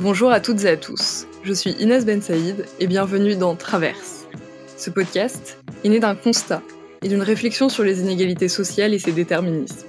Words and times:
Bonjour 0.00 0.30
à 0.30 0.38
toutes 0.38 0.62
et 0.62 0.68
à 0.68 0.76
tous, 0.76 1.26
je 1.42 1.52
suis 1.52 1.72
Inès 1.72 2.06
Ben 2.06 2.22
Saïd 2.22 2.64
et 2.78 2.86
bienvenue 2.86 3.34
dans 3.34 3.56
Traverse. 3.56 4.28
Ce 4.76 4.90
podcast 4.90 5.58
est 5.82 5.88
né 5.88 5.98
d'un 5.98 6.14
constat 6.14 6.62
et 7.02 7.08
d'une 7.08 7.20
réflexion 7.20 7.68
sur 7.68 7.82
les 7.82 8.00
inégalités 8.00 8.46
sociales 8.46 8.94
et 8.94 9.00
ses 9.00 9.10
déterminismes. 9.10 9.88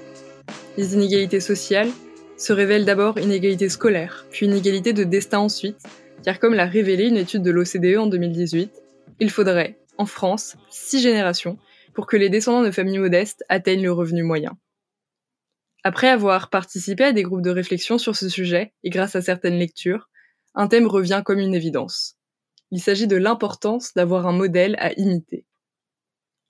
Les 0.78 0.96
inégalités 0.96 1.40
sociales 1.40 1.90
se 2.38 2.52
révèlent 2.52 2.86
d'abord 2.86 3.20
inégalités 3.20 3.70
scolaires, 3.70 4.26
puis 4.32 4.48
inégalités 4.48 4.94
de 4.94 5.04
destin 5.04 5.40
ensuite, 5.40 5.78
car 6.24 6.40
comme 6.40 6.56
l'a 6.56 6.66
révélé 6.66 7.06
une 7.06 7.18
étude 7.18 7.44
de 7.44 7.52
l'OCDE 7.52 8.00
en 8.00 8.08
2018, 8.08 8.72
il 9.20 9.30
faudrait, 9.30 9.78
en 10.00 10.08
France, 10.08 10.56
six 10.72 11.02
générations 11.02 11.60
pour 11.94 12.08
que 12.08 12.18
les 12.18 12.30
descendants 12.30 12.66
de 12.66 12.72
familles 12.72 12.98
modestes 12.98 13.44
atteignent 13.48 13.84
le 13.84 13.92
revenu 13.92 14.24
moyen. 14.24 14.58
Après 15.84 16.10
avoir 16.10 16.50
participé 16.50 17.06
à 17.06 17.14
des 17.14 17.24
groupes 17.24 17.42
de 17.42 17.50
réflexion 17.50 17.98
sur 17.98 18.16
ce 18.16 18.30
sujet, 18.30 18.74
et 18.84 18.90
grâce 18.90 19.16
à 19.16 19.22
certaines 19.22 19.58
lectures, 19.58 20.10
un 20.56 20.68
thème 20.68 20.88
revient 20.88 21.22
comme 21.24 21.40
une 21.40 21.56
évidence. 21.56 22.18
Il 22.72 22.82
s'agit 22.82 23.08
de 23.08 23.16
l'importance 23.16 23.94
d'avoir 23.94 24.28
un 24.28 24.34
modèle 24.34 24.76
à 24.80 24.94
imiter. 24.94 25.46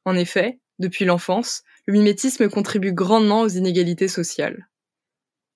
En 0.06 0.16
effet, 0.16 0.60
depuis 0.80 1.06
l'enfance, 1.06 1.64
le 1.86 1.94
mimétisme 1.94 2.50
contribue 2.50 2.94
grandement 2.94 3.42
aux 3.42 3.50
inégalités 3.50 4.08
sociales. 4.08 4.68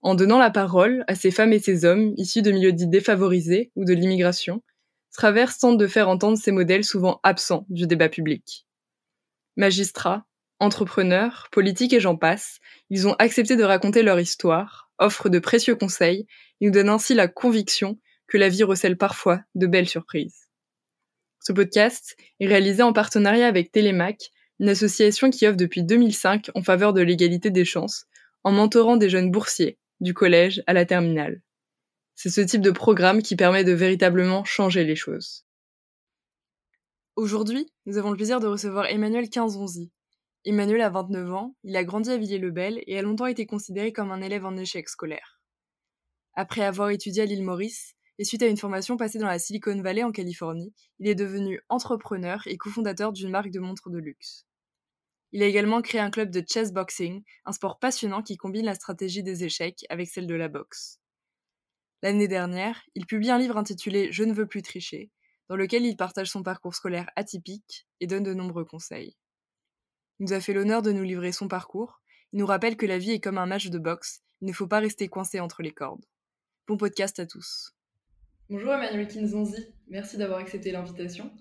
En 0.02 0.16
donnant 0.16 0.40
la 0.40 0.52
parole 0.52 1.04
à 1.08 1.16
ces 1.16 1.32
femmes 1.32 1.54
et 1.54 1.60
ces 1.60 1.86
hommes 1.86 2.14
issus 2.18 2.42
de 2.42 2.52
milieux 2.52 2.74
dits 2.74 2.88
défavorisés 2.88 3.72
ou 3.76 3.86
de 3.86 3.94
l'immigration, 3.94 4.62
Travers 5.14 5.56
tente 5.56 5.78
de 5.78 5.86
faire 5.86 6.10
entendre 6.10 6.40
ces 6.40 6.52
modèles 6.52 6.84
souvent 6.84 7.20
absents 7.22 7.68
du 7.70 7.86
débat 7.86 8.10
public. 8.10 8.66
Magistrats, 9.58 10.26
entrepreneurs, 10.64 11.50
politiques 11.52 11.94
et 11.94 12.00
j'en 12.00 12.16
passe, 12.16 12.60
ils 12.90 13.08
ont 13.08 13.16
accepté 13.20 13.56
de 13.56 13.64
raconter 13.64 14.02
leur 14.02 14.20
histoire, 14.20 14.90
offrent 14.98 15.30
de 15.30 15.40
précieux 15.40 15.76
conseils 15.76 16.26
et 16.62 16.66
nous 16.66 16.72
donnent 16.72 16.90
ainsi 16.90 17.14
la 17.14 17.28
conviction 17.28 18.00
que 18.28 18.38
la 18.38 18.50
vie 18.50 18.64
recèle 18.64 18.98
parfois 18.98 19.42
de 19.56 19.68
belles 19.68 19.90
surprises. 19.90 20.48
Ce 21.40 21.52
podcast 21.52 22.16
est 22.40 22.48
réalisé 22.48 22.82
en 22.84 22.94
partenariat 22.94 23.48
avec 23.48 23.72
Télémac, 23.72 24.32
une 24.60 24.70
association 24.70 25.30
qui 25.30 25.46
offre 25.46 25.58
depuis 25.58 25.84
2005 25.84 26.52
en 26.56 26.64
faveur 26.64 26.94
de 26.94 27.02
l'égalité 27.02 27.52
des 27.52 27.66
chances, 27.66 28.06
en 28.44 28.52
mentorant 28.52 28.96
des 28.96 29.10
jeunes 29.10 29.30
boursiers, 29.30 29.78
du 30.00 30.14
collège 30.14 30.64
à 30.68 30.74
la 30.74 30.86
terminale. 30.86 31.42
C'est 32.16 32.30
ce 32.30 32.42
type 32.42 32.62
de 32.62 32.72
programme 32.72 33.22
qui 33.22 33.36
permet 33.36 33.64
de 33.64 33.74
véritablement 33.74 34.44
changer 34.44 34.86
les 34.86 34.96
choses. 34.96 35.46
Aujourd'hui, 37.16 37.72
nous 37.86 37.98
avons 37.98 38.12
le 38.12 38.16
plaisir 38.16 38.40
de 38.40 38.48
recevoir 38.48 38.86
Emmanuel 38.86 39.30
Quinzonzi. 39.30 39.92
Emmanuel 40.46 40.82
a 40.82 40.90
29 40.90 41.34
ans, 41.34 41.56
il 41.64 41.78
a 41.78 41.86
grandi 41.86 42.10
à 42.10 42.18
Villiers-le-Bel 42.18 42.84
et 42.86 43.00
a 43.00 43.02
longtemps 43.02 43.28
été 43.28 43.46
considéré 43.46 43.94
comme 43.94 44.12
un 44.12 44.22
élève 44.22 44.46
en 44.46 44.58
échec 44.58 44.90
scolaire. 44.90 45.42
Après 46.34 46.64
avoir 46.64 46.90
étudié 46.90 47.24
à 47.24 47.26
l'île 47.26 47.44
Maurice, 47.44 47.96
et 48.20 48.26
suite 48.26 48.44
à 48.44 48.48
une 48.48 48.58
formation 48.58 48.98
passée 48.98 49.20
dans 49.20 49.28
la 49.28 49.40
Silicon 49.40 49.82
Valley 49.82 50.04
en 50.04 50.12
Californie, 50.12 50.74
il 51.00 51.08
est 51.08 51.16
devenu 51.16 51.62
entrepreneur 51.70 52.42
et 52.46 52.58
cofondateur 52.58 53.14
d'une 53.14 53.30
marque 53.30 53.52
de 53.52 53.60
montres 53.60 53.90
de 53.90 53.98
luxe. 53.98 54.46
Il 55.32 55.42
a 55.42 55.48
également 55.48 55.82
créé 55.82 56.02
un 56.02 56.12
club 56.12 56.30
de 56.30 56.44
chess 56.48 56.74
boxing, 56.74 57.24
un 57.46 57.52
sport 57.54 57.80
passionnant 57.80 58.22
qui 58.22 58.36
combine 58.36 58.66
la 58.66 58.76
stratégie 58.76 59.24
des 59.24 59.46
échecs 59.46 59.86
avec 59.90 60.10
celle 60.10 60.28
de 60.28 60.36
la 60.36 60.50
boxe. 60.50 61.00
L'année 62.02 62.28
dernière, 62.28 62.84
il 62.96 63.06
publie 63.06 63.32
un 63.32 63.40
livre 63.40 63.58
intitulé 63.58 64.12
Je 64.12 64.26
ne 64.26 64.34
veux 64.34 64.46
plus 64.46 64.62
tricher, 64.62 65.10
dans 65.48 65.56
lequel 65.56 65.86
il 65.86 65.96
partage 65.96 66.30
son 66.30 66.44
parcours 66.44 66.76
scolaire 66.76 67.10
atypique 67.16 67.88
et 68.02 68.08
donne 68.08 68.24
de 68.24 68.34
nombreux 68.34 68.66
conseils. 68.66 69.16
Il 70.20 70.26
nous 70.28 70.34
a 70.34 70.40
fait 70.40 70.54
l'honneur 70.54 70.84
de 70.84 70.92
nous 70.92 71.04
livrer 71.04 71.32
son 71.32 71.48
parcours, 71.48 72.02
il 72.34 72.40
nous 72.40 72.46
rappelle 72.46 72.78
que 72.78 72.86
la 72.86 73.00
vie 73.00 73.12
est 73.12 73.20
comme 73.20 73.40
un 73.40 73.48
match 73.48 73.70
de 73.70 73.80
boxe, 73.80 74.22
il 74.42 74.48
ne 74.48 74.54
faut 74.54 74.68
pas 74.68 74.80
rester 74.80 75.08
coincé 75.08 75.40
entre 75.40 75.64
les 75.64 75.72
cordes. 75.72 76.06
Bon 76.68 76.78
podcast 76.78 77.20
à 77.20 77.26
tous. 77.26 77.74
Bonjour 78.48 78.74
Emmanuel 78.74 79.08
Kinzonzi, 79.08 79.74
merci 79.88 80.18
d'avoir 80.18 80.40
accepté 80.40 80.72
l'invitation. 80.72 81.32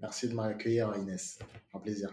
Merci 0.00 0.28
de 0.28 0.34
m'accueillir 0.34 0.92
Inès, 0.96 1.38
un 1.72 1.78
plaisir. 1.78 2.12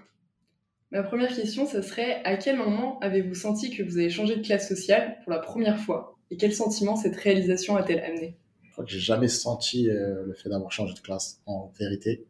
Ma 0.91 1.01
première 1.01 1.35
question, 1.35 1.65
ce 1.65 1.81
serait 1.81 2.23
à 2.23 2.37
quel 2.37 2.57
moment 2.57 2.99
avez-vous 2.99 3.35
senti 3.35 3.75
que 3.75 3.81
vous 3.81 3.97
avez 3.97 4.09
changé 4.09 4.35
de 4.35 4.41
classe 4.41 4.67
sociale 4.67 5.17
pour 5.23 5.31
la 5.31 5.39
première 5.39 5.79
fois? 5.79 6.17
Et 6.29 6.37
quel 6.37 6.53
sentiment 6.53 6.95
cette 6.95 7.15
réalisation 7.15 7.75
a-t-elle 7.75 8.01
amené? 8.01 8.37
Je 8.63 8.71
crois 8.71 8.85
que 8.85 8.91
j'ai 8.91 8.99
jamais 8.99 9.27
senti 9.27 9.89
euh, 9.89 10.25
le 10.25 10.33
fait 10.33 10.49
d'avoir 10.49 10.71
changé 10.71 10.93
de 10.93 10.99
classe, 10.99 11.41
en 11.45 11.73
vérité. 11.79 12.25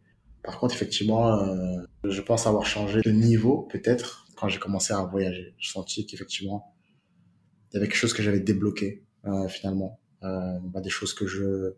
Par 0.48 0.60
contre, 0.60 0.74
effectivement, 0.76 1.44
euh, 1.44 1.82
je 2.06 2.22
pense 2.22 2.48
avoir 2.48 2.66
changé 2.66 3.02
de 3.02 3.12
niveau, 3.12 3.64
peut-être, 3.64 4.26
quand 4.38 4.48
j'ai 4.48 4.60
commencé 4.60 4.94
à 4.94 5.04
voyager. 5.04 5.54
Je 5.58 5.70
sentis 5.70 6.06
qu'effectivement, 6.06 6.74
il 7.70 7.76
y 7.76 7.78
avait 7.80 7.88
quelque 7.88 7.98
chose 7.98 8.14
que 8.14 8.24
j'avais 8.24 8.40
débloqué, 8.40 9.04
euh, 9.26 9.50
finalement. 9.50 10.00
Bah, 10.22 10.82
des 10.82 10.90
choses 10.90 11.14
que 11.14 11.28
je, 11.28 11.74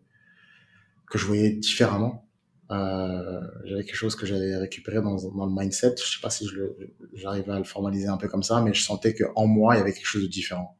que 1.10 1.18
je 1.18 1.26
voyais 1.26 1.50
différemment. 1.50 2.28
j'avais 2.68 3.82
quelque 3.84 3.96
chose 3.96 4.14
que 4.14 4.24
j'avais 4.24 4.56
récupéré 4.56 5.02
dans, 5.02 5.16
dans, 5.16 5.46
le 5.46 5.52
mindset. 5.52 5.96
Je 5.98 6.04
sais 6.04 6.20
pas 6.22 6.30
si 6.30 6.48
j'arrivais 7.14 7.50
à 7.50 7.58
le 7.58 7.64
formaliser 7.64 8.06
un 8.06 8.18
peu 8.18 8.28
comme 8.28 8.44
ça, 8.44 8.62
mais 8.62 8.72
je 8.72 8.82
sentais 8.82 9.14
qu'en 9.14 9.48
moi, 9.48 9.74
il 9.74 9.78
y 9.78 9.80
avait 9.80 9.92
quelque 9.92 10.06
chose 10.06 10.22
de 10.22 10.28
différent. 10.28 10.78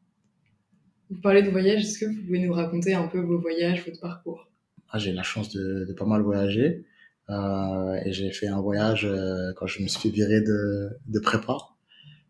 Vous 1.10 1.20
parlez 1.20 1.42
de 1.42 1.50
voyage, 1.50 1.82
est-ce 1.82 1.98
que 1.98 2.06
vous 2.06 2.22
pouvez 2.22 2.38
nous 2.38 2.52
raconter 2.52 2.94
un 2.94 3.08
peu 3.08 3.18
vos 3.18 3.40
voyages, 3.40 3.84
votre 3.84 4.00
parcours? 4.00 4.48
Ah, 4.90 4.98
J'ai 5.00 5.12
la 5.12 5.24
chance 5.24 5.50
de, 5.50 5.86
de, 5.88 5.92
pas 5.92 6.04
mal 6.04 6.22
voyager. 6.22 6.84
Euh, 7.30 8.00
et 8.04 8.12
j'ai 8.12 8.32
fait 8.32 8.48
un 8.48 8.60
voyage 8.60 9.04
euh, 9.04 9.52
quand 9.56 9.66
je 9.66 9.82
me 9.82 9.88
suis 9.88 10.00
fait 10.00 10.08
virer 10.10 10.41
de, 10.41 11.20
prépa. 11.22 11.56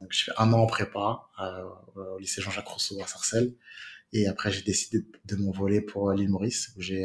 Donc, 0.00 0.12
j'ai 0.12 0.24
fait 0.24 0.32
un 0.36 0.52
an 0.52 0.60
en 0.60 0.66
prépa 0.66 1.22
euh, 1.40 1.62
au 2.14 2.18
lycée 2.18 2.42
Jean-Jacques 2.42 2.68
Rousseau 2.68 3.00
à 3.02 3.06
Sarcelles. 3.06 3.54
Et 4.12 4.26
après, 4.26 4.50
j'ai 4.50 4.62
décidé 4.62 5.00
de, 5.00 5.36
de 5.36 5.42
m'envoler 5.42 5.80
pour 5.80 6.12
l'île 6.12 6.28
Maurice, 6.28 6.72
où 6.76 6.80
j'ai 6.80 7.04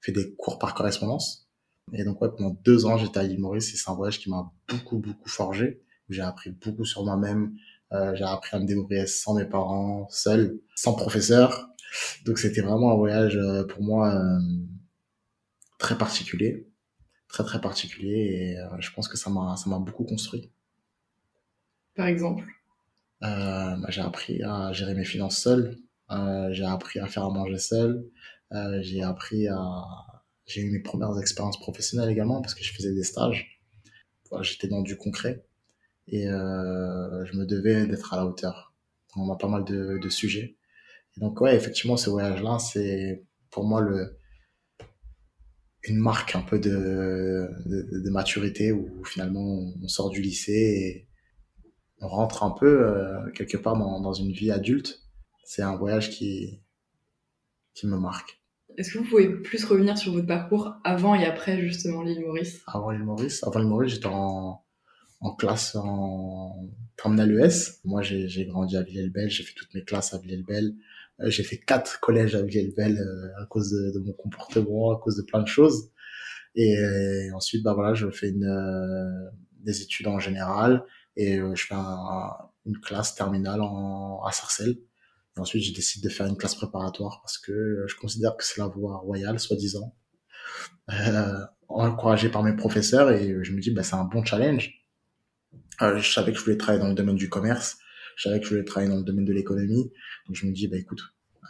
fait 0.00 0.12
des 0.12 0.34
cours 0.34 0.58
par 0.58 0.74
correspondance. 0.74 1.48
Et 1.92 2.04
donc, 2.04 2.22
ouais, 2.22 2.28
pendant 2.30 2.56
deux 2.64 2.86
ans, 2.86 2.96
j'étais 2.96 3.18
à 3.18 3.24
l'île 3.24 3.40
Maurice 3.40 3.74
et 3.74 3.76
c'est 3.76 3.90
un 3.90 3.94
voyage 3.94 4.20
qui 4.20 4.30
m'a 4.30 4.50
beaucoup, 4.68 4.98
beaucoup 4.98 5.28
forgé. 5.28 5.82
J'ai 6.08 6.22
appris 6.22 6.50
beaucoup 6.50 6.84
sur 6.84 7.04
moi-même, 7.04 7.56
j'ai 7.92 8.24
appris 8.24 8.56
à 8.56 8.60
me 8.60 8.64
débrouiller 8.66 9.06
sans 9.06 9.34
mes 9.34 9.44
parents, 9.44 10.08
seul, 10.08 10.60
sans 10.76 10.94
professeur. 10.94 11.68
Donc 12.24 12.38
c'était 12.38 12.60
vraiment 12.60 12.92
un 12.92 12.96
voyage 12.96 13.38
pour 13.68 13.82
moi 13.82 14.22
très 15.78 15.98
particulier, 15.98 16.69
très 17.32 17.44
très 17.44 17.60
particulier 17.60 18.56
et 18.56 18.56
je 18.80 18.90
pense 18.92 19.08
que 19.08 19.16
ça 19.16 19.30
m'a 19.30 19.56
ça 19.56 19.70
m'a 19.70 19.78
beaucoup 19.78 20.04
construit. 20.04 20.50
Par 21.94 22.06
exemple. 22.06 22.44
Bah, 23.20 23.76
j'ai 23.88 24.00
appris 24.00 24.42
à 24.42 24.72
gérer 24.72 24.94
mes 24.94 25.04
finances 25.04 25.38
seul. 25.38 25.76
j'ai 26.50 26.64
appris 26.64 26.98
à 27.00 27.06
faire 27.06 27.24
à 27.24 27.30
manger 27.30 27.58
seul. 27.58 28.04
j'ai 28.80 29.02
appris 29.02 29.48
à 29.48 29.84
j'ai 30.50 30.62
eu 30.62 30.70
mes 30.70 30.80
premières 30.80 31.16
expériences 31.18 31.60
professionnelles 31.60 32.10
également 32.10 32.40
parce 32.40 32.54
que 32.54 32.64
je 32.64 32.72
faisais 32.72 32.92
des 32.92 33.04
stages. 33.04 33.60
Voilà, 34.28 34.42
j'étais 34.42 34.68
dans 34.68 34.82
du 34.82 34.96
concret 34.96 35.44
et 36.08 36.28
euh, 36.28 37.24
je 37.24 37.36
me 37.36 37.46
devais 37.46 37.86
d'être 37.86 38.12
à 38.12 38.16
la 38.16 38.26
hauteur. 38.26 38.74
On 39.16 39.30
a 39.32 39.36
pas 39.36 39.48
mal 39.48 39.64
de, 39.64 39.98
de 39.98 40.08
sujets. 40.08 40.56
Et 41.16 41.20
donc 41.20 41.40
ouais, 41.40 41.54
effectivement, 41.54 41.96
ce 41.96 42.10
voyage-là, 42.10 42.58
c'est 42.58 43.24
pour 43.50 43.64
moi 43.64 43.80
le 43.80 44.18
une 45.84 45.98
marque 45.98 46.36
un 46.36 46.42
peu 46.42 46.58
de, 46.58 47.48
de, 47.66 48.00
de, 48.00 48.10
maturité 48.10 48.70
où 48.70 49.02
finalement 49.04 49.72
on 49.82 49.88
sort 49.88 50.10
du 50.10 50.20
lycée 50.20 50.52
et 50.52 51.08
on 52.00 52.08
rentre 52.08 52.42
un 52.42 52.50
peu 52.50 52.86
euh, 52.86 53.30
quelque 53.34 53.56
part 53.56 53.76
dans, 53.76 54.00
dans 54.00 54.12
une 54.12 54.32
vie 54.32 54.50
adulte. 54.50 55.02
C'est 55.44 55.62
un 55.62 55.76
voyage 55.76 56.10
qui, 56.10 56.60
qui 57.74 57.86
me 57.86 57.98
marque. 57.98 58.40
Est-ce 58.76 58.92
que 58.92 58.98
vous 58.98 59.04
pouvez 59.04 59.28
plus 59.28 59.64
revenir 59.64 59.98
sur 59.98 60.12
votre 60.12 60.26
parcours 60.26 60.74
avant 60.84 61.14
et 61.14 61.24
après 61.24 61.60
justement 61.60 62.02
l'île 62.02 62.20
Maurice? 62.20 62.62
Avant 62.66 62.90
l'île 62.90 63.04
Maurice, 63.04 63.42
avant 63.44 63.58
l'île 63.58 63.68
Maurice, 63.68 63.94
j'étais 63.94 64.06
en, 64.06 64.62
en 65.20 65.34
classe 65.34 65.76
en 65.76 66.68
terminale 66.96 67.32
ES. 67.32 67.80
Moi, 67.84 68.02
j'ai 68.02 68.46
grandi 68.46 68.76
à 68.76 68.82
Villers-le-Bel, 68.82 69.30
j'ai 69.30 69.42
fait 69.42 69.54
toutes 69.54 69.74
mes 69.74 69.82
classes 69.82 70.14
à 70.14 70.18
Villers-le-Bel. 70.18 70.74
Euh, 71.22 71.30
j'ai 71.30 71.42
fait 71.42 71.58
quatre 71.58 72.00
collèges 72.00 72.34
à 72.34 72.42
Villers-le-Bel 72.42 72.98
euh, 72.98 73.42
à 73.42 73.46
cause 73.46 73.70
de, 73.70 73.92
de, 73.92 74.04
mon 74.04 74.12
comportement, 74.12 74.92
à 74.92 75.00
cause 75.00 75.16
de 75.16 75.22
plein 75.22 75.42
de 75.42 75.48
choses. 75.48 75.90
Et, 76.54 76.76
euh, 76.78 77.34
ensuite, 77.34 77.62
bah 77.62 77.74
voilà, 77.74 77.94
je 77.94 78.10
fais 78.10 78.30
une, 78.30 79.30
des 79.60 79.82
études 79.82 80.08
en 80.08 80.18
général 80.18 80.84
et 81.16 81.38
je 81.54 81.66
fais 81.66 81.74
un, 81.74 82.30
une 82.66 82.78
classe 82.80 83.14
terminale 83.14 83.60
en, 83.60 84.22
à 84.24 84.32
Sarcelles. 84.32 84.78
Et 85.36 85.40
ensuite, 85.40 85.62
je 85.62 85.72
décide 85.72 86.02
de 86.02 86.08
faire 86.08 86.26
une 86.26 86.36
classe 86.36 86.54
préparatoire 86.56 87.20
parce 87.22 87.38
que 87.38 87.84
je 87.86 87.94
considère 87.96 88.36
que 88.36 88.44
c'est 88.44 88.58
la 88.58 88.66
voie 88.66 88.98
royale, 88.98 89.38
soi-disant, 89.38 89.94
euh, 90.90 91.44
encouragé 91.68 92.30
par 92.30 92.42
mes 92.42 92.56
professeurs 92.56 93.10
et 93.10 93.36
je 93.42 93.52
me 93.52 93.60
dis, 93.60 93.70
bah, 93.70 93.84
c'est 93.84 93.94
un 93.94 94.04
bon 94.04 94.24
challenge 94.24 94.80
euh, 95.82 95.98
je 95.98 96.12
savais 96.12 96.32
que 96.32 96.38
je 96.38 96.44
voulais 96.44 96.56
travailler 96.56 96.82
dans 96.82 96.88
le 96.88 96.94
domaine 96.94 97.16
du 97.16 97.28
commerce, 97.28 97.78
je 98.20 98.28
savais 98.28 98.38
que 98.38 98.44
je 98.44 98.50
voulais 98.50 98.64
travailler 98.64 98.92
dans 98.92 98.98
le 98.98 99.02
domaine 99.02 99.24
de 99.24 99.32
l'économie. 99.32 99.90
Donc 100.26 100.36
je 100.36 100.44
me 100.44 100.52
dis, 100.52 100.68
bah 100.68 100.76
écoute, 100.76 101.00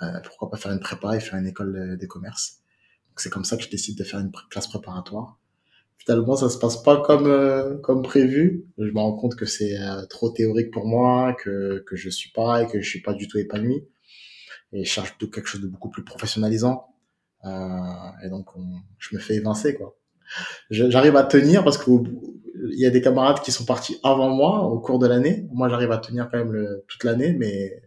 euh, 0.02 0.20
pourquoi 0.22 0.50
pas 0.50 0.56
faire 0.56 0.70
une 0.70 0.78
prépa 0.78 1.16
et 1.16 1.20
faire 1.20 1.36
une 1.36 1.48
école 1.48 1.72
de, 1.72 1.96
de 1.96 2.06
commerce. 2.06 2.60
Donc 3.08 3.18
c'est 3.18 3.28
comme 3.28 3.44
ça 3.44 3.56
que 3.56 3.64
je 3.64 3.70
décide 3.70 3.98
de 3.98 4.04
faire 4.04 4.20
une 4.20 4.30
classe 4.50 4.68
préparatoire. 4.68 5.40
Finalement, 5.98 6.36
ça 6.36 6.48
se 6.48 6.58
passe 6.58 6.80
pas 6.80 7.02
comme 7.02 7.26
euh, 7.26 7.76
comme 7.78 8.02
prévu. 8.02 8.66
Je 8.78 8.84
me 8.84 9.00
rends 9.00 9.16
compte 9.16 9.34
que 9.34 9.46
c'est 9.46 9.76
euh, 9.80 10.06
trop 10.06 10.30
théorique 10.30 10.70
pour 10.70 10.86
moi, 10.86 11.34
que 11.42 11.82
que 11.88 11.96
je 11.96 12.08
suis 12.08 12.30
pas 12.30 12.62
et 12.62 12.68
que 12.68 12.80
je 12.80 12.88
suis 12.88 13.02
pas 13.02 13.14
du 13.14 13.26
tout 13.26 13.38
épanoui. 13.38 13.84
Et 14.72 14.84
je 14.84 14.88
cherche 14.88 15.18
quelque 15.18 15.46
chose 15.46 15.62
de 15.62 15.66
beaucoup 15.66 15.90
plus 15.90 16.04
professionnalisant. 16.04 16.86
et 17.44 18.28
donc, 18.28 18.46
je 18.98 19.16
me 19.16 19.20
fais 19.20 19.34
évincer, 19.34 19.74
quoi. 19.74 19.96
J'arrive 20.70 21.16
à 21.16 21.24
tenir 21.24 21.64
parce 21.64 21.78
qu'il 22.70 22.80
y 22.80 22.86
a 22.86 22.90
des 22.90 23.00
camarades 23.00 23.40
qui 23.40 23.52
sont 23.52 23.64
partis 23.64 23.98
avant 24.02 24.30
moi 24.30 24.62
au 24.62 24.80
cours 24.80 24.98
de 24.98 25.06
l'année. 25.06 25.46
Moi, 25.52 25.68
j'arrive 25.68 25.92
à 25.92 25.98
tenir 25.98 26.28
quand 26.30 26.38
même 26.38 26.52
le, 26.52 26.84
toute 26.88 27.04
l'année, 27.04 27.32
mais 27.32 27.82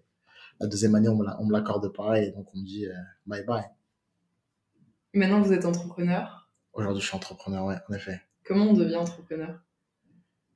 la 0.59 0.67
deuxième 0.67 0.95
année, 0.95 1.09
on 1.09 1.15
me 1.15 1.51
l'accorde 1.51 1.91
pas 1.93 2.19
et 2.19 2.31
donc 2.31 2.47
on 2.53 2.59
me 2.59 2.65
dit 2.65 2.85
bye 3.25 3.43
bye. 3.43 3.65
Maintenant, 5.13 5.41
vous 5.41 5.53
êtes 5.53 5.65
entrepreneur? 5.65 6.49
Aujourd'hui, 6.73 7.01
je 7.01 7.07
suis 7.07 7.15
entrepreneur, 7.15 7.65
ouais, 7.65 7.75
en 7.87 7.93
effet. 7.93 8.19
Comment 8.43 8.65
on 8.65 8.73
devient 8.73 8.95
entrepreneur? 8.95 9.61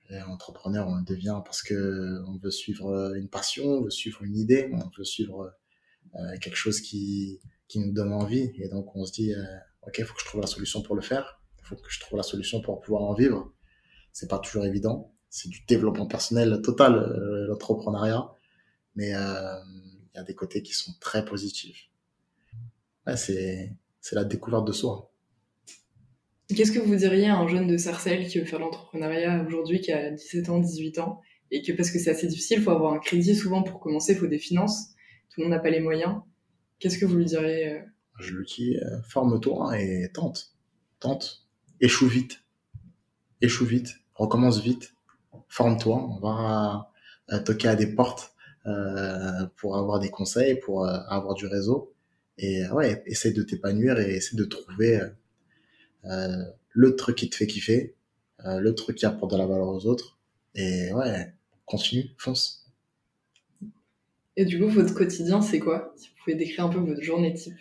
Et 0.10 0.22
entrepreneur, 0.22 0.88
on 0.88 0.96
le 0.96 1.04
devient 1.04 1.42
parce 1.46 1.62
que 1.62 2.24
on 2.28 2.38
veut 2.38 2.50
suivre 2.50 3.14
une 3.16 3.30
passion, 3.30 3.66
on 3.66 3.82
veut 3.84 3.90
suivre 3.90 4.24
une 4.24 4.36
idée, 4.36 4.72
on 4.74 4.90
veut 4.98 5.04
suivre 5.04 5.54
euh, 6.16 6.38
quelque 6.42 6.56
chose 6.56 6.82
qui, 6.82 7.40
qui 7.68 7.80
nous 7.80 7.92
donne 7.92 8.14
envie. 8.14 8.52
Et 8.58 8.70
donc, 8.70 8.96
on 8.96 9.06
se 9.06 9.12
dit, 9.12 9.34
euh, 9.34 9.44
OK, 9.86 9.98
il 10.00 10.06
faut 10.06 10.14
que 10.16 10.22
je 10.22 10.26
trouve 10.26 10.42
la 10.42 10.48
solution 10.48 10.82
pour 10.82 10.96
le 10.96 11.02
faire. 11.02 11.42
Il 11.60 11.66
faut 11.68 11.76
que 11.76 11.90
je 11.90 12.00
trouve 12.00 12.18
la 12.18 12.24
solution 12.24 12.62
pour 12.62 12.80
pouvoir 12.80 13.04
en 13.04 13.14
vivre. 13.14 13.54
C'est 14.18 14.28
pas 14.28 14.40
toujours 14.40 14.66
évident. 14.66 15.14
C'est 15.30 15.48
du 15.48 15.64
développement 15.68 16.08
personnel 16.08 16.60
total, 16.64 16.96
euh, 16.96 17.46
l'entrepreneuriat. 17.50 18.32
Mais 18.96 19.10
il 19.10 20.16
y 20.16 20.18
a 20.18 20.24
des 20.24 20.34
côtés 20.34 20.64
qui 20.64 20.74
sont 20.74 20.92
très 21.00 21.24
positifs. 21.24 21.92
Ouais, 23.06 23.16
c'est, 23.16 23.78
la 24.12 24.24
découverte 24.24 24.66
de 24.66 24.72
soi. 24.72 25.14
Qu'est-ce 26.48 26.72
que 26.72 26.80
vous 26.80 26.96
diriez 26.96 27.28
à 27.28 27.38
un 27.38 27.48
jeune 27.48 27.68
de 27.68 27.78
Sarcelles 27.78 28.28
qui 28.28 28.40
veut 28.40 28.46
faire 28.46 28.58
l'entrepreneuriat 28.58 29.46
aujourd'hui, 29.46 29.82
qui 29.82 29.92
a 29.92 30.10
17 30.10 30.50
ans, 30.50 30.58
18 30.58 30.98
ans, 30.98 31.22
et 31.52 31.62
que 31.62 31.72
parce 31.74 31.92
que 31.92 32.00
c'est 32.00 32.10
assez 32.10 32.26
difficile, 32.26 32.58
il 32.58 32.64
faut 32.64 32.72
avoir 32.72 32.94
un 32.94 33.00
crédit 33.00 33.36
souvent 33.36 33.62
pour 33.62 33.80
commencer, 33.80 34.14
il 34.14 34.18
faut 34.18 34.26
des 34.26 34.40
finances, 34.40 34.96
tout 35.30 35.42
le 35.42 35.44
monde 35.44 35.52
n'a 35.52 35.60
pas 35.60 35.70
les 35.70 35.80
moyens. 35.80 36.22
Qu'est-ce 36.80 36.98
que 36.98 37.06
vous 37.06 37.18
lui 37.18 37.26
diriez 37.26 37.74
euh? 37.74 37.82
Je 38.20 38.34
lui 38.34 38.48
dis, 38.48 38.78
euh, 38.78 39.00
forme-toi 39.04 39.80
et 39.80 40.10
tente. 40.12 40.56
Tente. 41.00 41.48
Échoue 41.82 42.08
vite. 42.08 42.44
Échoue 43.42 43.66
vite. 43.66 43.94
Recommence 44.18 44.62
vite. 44.62 44.94
Forme-toi. 45.48 45.96
On 45.96 46.20
va 46.20 46.92
euh, 47.32 47.40
toquer 47.40 47.70
à 47.70 47.76
des 47.76 47.88
portes 47.88 48.34
pour 49.56 49.78
avoir 49.78 50.02
des 50.02 50.10
conseils, 50.10 50.60
pour 50.60 50.86
avoir 50.86 51.36
du 51.36 51.46
réseau. 51.46 51.94
Et 52.38 52.68
ouais, 52.68 53.02
essaie 53.06 53.32
de 53.32 53.42
t'épanouir 53.42 53.98
et 53.98 54.16
essaie 54.16 54.36
de 54.36 54.44
trouver 54.44 55.00
euh, 56.06 56.44
le 56.70 56.96
truc 56.96 57.18
qui 57.18 57.30
te 57.30 57.36
fait 57.36 57.48
kiffer, 57.48 57.96
euh, 58.46 58.60
le 58.60 58.76
truc 58.76 58.98
qui 58.98 59.06
apporte 59.06 59.32
de 59.32 59.38
la 59.38 59.46
valeur 59.46 59.68
aux 59.68 59.86
autres. 59.86 60.18
Et 60.56 60.92
ouais, 60.94 61.34
continue, 61.66 62.12
fonce. 62.18 62.72
Et 64.36 64.46
du 64.46 64.60
coup, 64.60 64.68
votre 64.68 64.94
quotidien, 64.94 65.42
c'est 65.42 65.60
quoi? 65.60 65.94
Si 65.98 66.10
vous 66.10 66.16
pouvez 66.24 66.36
décrire 66.36 66.66
un 66.66 66.70
peu 66.70 66.80
votre 66.80 67.02
journée 67.02 67.34
type. 67.34 67.58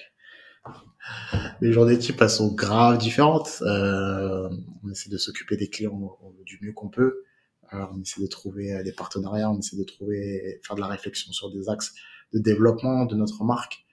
Les 1.61 1.73
journées 1.73 1.99
type, 1.99 2.21
elles 2.21 2.31
sont 2.31 2.53
grave 2.53 2.99
différentes. 2.99 3.63
Euh, 3.63 4.49
on 4.85 4.91
essaie 4.91 5.11
de 5.11 5.19
s'occuper 5.19 5.57
des 5.57 5.69
clients 5.69 6.19
du 6.45 6.59
mieux 6.63 6.73
qu'on 6.73 6.89
peut. 6.89 7.23
on 7.73 8.01
essaie 8.01 8.21
de 8.21 8.27
trouver 8.27 8.83
des 8.83 8.93
partenariats, 8.93 9.51
on 9.51 9.59
essaie 9.59 9.77
de 9.77 9.85
trouver, 9.85 10.61
faire 10.63 10.77
de 10.77 10.81
la 10.81 10.89
réflexion 10.89 11.33
sur 11.33 11.51
des 11.51 11.69
axes 11.69 11.95
de 12.33 12.39
développement 12.39 13.05
de 13.05 13.15
notre 13.15 13.45
marque. 13.45 13.87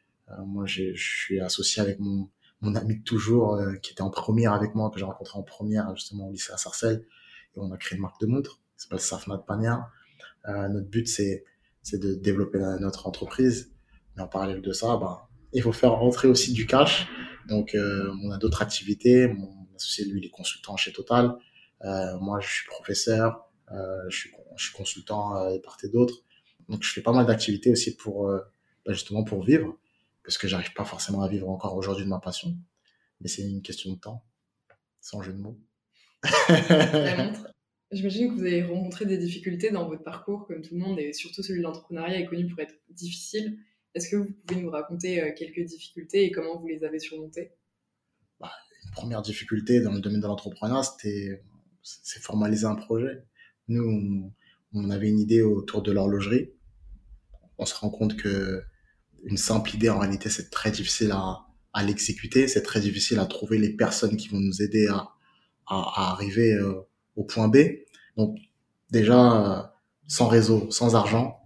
moi, 0.45 0.65
je 0.65 0.93
suis 0.95 1.39
associé 1.39 1.81
avec 1.81 1.99
mon, 1.99 2.29
ami 2.75 2.99
de 2.99 3.03
toujours 3.03 3.55
euh, 3.55 3.75
qui 3.75 3.91
était 3.91 4.01
en 4.01 4.09
première 4.09 4.53
avec 4.53 4.73
moi, 4.73 4.89
que 4.89 4.97
j'ai 4.97 5.05
rencontré 5.05 5.37
en 5.37 5.43
première 5.43 5.93
justement 5.95 6.29
au 6.29 6.31
lycée 6.31 6.53
à 6.53 6.57
Sarcelles. 6.57 7.05
Et 7.55 7.59
on 7.59 7.71
a 7.71 7.77
créé 7.77 7.97
une 7.97 8.01
marque 8.01 8.21
de 8.21 8.25
montres 8.25 8.61
qui 8.77 8.83
s'appelle 8.83 9.01
Safnat 9.01 9.39
Pania. 9.39 9.89
Euh, 10.47 10.69
notre 10.69 10.87
but, 10.87 11.07
c'est, 11.07 11.43
de 11.93 12.13
développer 12.15 12.59
notre 12.79 13.07
entreprise. 13.07 13.71
Mais 14.15 14.23
en 14.23 14.27
parallèle 14.27 14.61
de 14.61 14.71
ça, 14.71 14.97
bah, 14.97 15.27
il 15.53 15.61
faut 15.61 15.71
faire 15.71 15.93
rentrer 15.93 16.27
aussi 16.27 16.53
du 16.53 16.65
cash. 16.65 17.07
Donc, 17.47 17.75
euh, 17.75 18.13
on 18.23 18.31
a 18.31 18.37
d'autres 18.37 18.61
activités. 18.61 19.27
Mon 19.27 19.67
associé, 19.75 20.05
lui, 20.05 20.19
il 20.21 20.25
est 20.25 20.29
consultant 20.29 20.77
chez 20.77 20.91
Total. 20.91 21.35
Euh, 21.83 22.17
moi, 22.19 22.39
je 22.39 22.47
suis 22.47 22.67
professeur. 22.67 23.49
Euh, 23.71 24.09
je, 24.09 24.17
suis, 24.17 24.31
je 24.55 24.65
suis 24.65 24.73
consultant 24.73 25.51
de 25.51 25.57
part 25.57 25.77
et 25.83 25.89
d'autre. 25.89 26.15
Donc, 26.69 26.83
je 26.83 26.91
fais 26.91 27.01
pas 27.01 27.11
mal 27.11 27.25
d'activités 27.25 27.71
aussi 27.71 27.95
pour, 27.95 28.27
bah, 28.27 28.93
justement, 28.93 29.23
pour 29.23 29.43
vivre 29.43 29.77
parce 30.23 30.37
que 30.37 30.47
j'arrive 30.47 30.73
pas 30.73 30.85
forcément 30.85 31.21
à 31.21 31.27
vivre 31.27 31.49
encore 31.49 31.75
aujourd'hui 31.75 32.05
de 32.05 32.09
ma 32.09 32.19
passion. 32.19 32.55
Mais 33.21 33.27
c'est 33.27 33.43
une 33.43 33.61
question 33.61 33.91
de 33.91 33.99
temps, 33.99 34.23
sans 35.01 35.21
jeu 35.21 35.33
de 35.33 35.39
mots. 35.39 35.59
J'imagine 37.91 38.29
que 38.29 38.33
vous 38.33 38.45
avez 38.45 38.63
rencontré 38.63 39.05
des 39.05 39.17
difficultés 39.17 39.69
dans 39.69 39.87
votre 39.87 40.03
parcours, 40.03 40.47
comme 40.47 40.61
tout 40.61 40.73
le 40.73 40.79
monde, 40.79 40.99
et 40.99 41.13
surtout 41.13 41.43
celui 41.43 41.59
de 41.59 41.63
l'entrepreneuriat 41.63 42.19
est 42.19 42.25
connu 42.25 42.47
pour 42.47 42.59
être 42.59 42.75
difficile. 42.89 43.59
Est-ce 43.95 44.09
que 44.09 44.15
vous 44.15 44.31
pouvez 44.45 44.61
nous 44.61 44.69
raconter 44.69 45.21
euh, 45.21 45.31
quelques 45.37 45.63
difficultés 45.65 46.25
et 46.25 46.31
comment 46.31 46.59
vous 46.59 46.67
les 46.67 46.83
avez 46.83 46.99
surmontées? 46.99 47.51
Bah, 48.39 48.51
Une 48.85 48.91
première 48.91 49.21
difficulté 49.21 49.81
dans 49.81 49.91
le 49.91 49.99
domaine 49.99 50.21
de 50.21 50.27
l'entrepreneuriat, 50.27 50.83
c'était 50.83 51.43
c'est 51.83 52.21
formaliser 52.21 52.65
un 52.65 52.75
projet. 52.75 53.23
Nous, 53.67 54.33
on 54.73 54.89
avait 54.89 55.09
une 55.09 55.19
idée 55.19 55.41
autour 55.41 55.81
de 55.81 55.91
l'horlogerie. 55.91 56.53
On 57.57 57.65
se 57.65 57.75
rend 57.75 57.89
compte 57.89 58.15
que 58.15 58.63
une 59.23 59.37
simple 59.37 59.75
idée, 59.75 59.89
en 59.89 59.99
réalité, 59.99 60.29
c'est 60.29 60.49
très 60.49 60.71
difficile 60.71 61.11
à, 61.11 61.45
à 61.73 61.83
l'exécuter. 61.83 62.47
C'est 62.47 62.63
très 62.63 62.79
difficile 62.79 63.19
à 63.19 63.25
trouver 63.25 63.57
les 63.57 63.69
personnes 63.69 64.17
qui 64.17 64.27
vont 64.29 64.39
nous 64.39 64.61
aider 64.61 64.87
à, 64.87 65.09
à, 65.67 66.11
arriver 66.11 66.53
euh, 66.53 66.81
au 67.15 67.23
point 67.23 67.47
B. 67.47 67.57
Donc, 68.17 68.37
déjà, 68.91 69.59
euh, 69.59 69.63
sans 70.07 70.27
réseau, 70.27 70.69
sans 70.71 70.95
argent, 70.95 71.39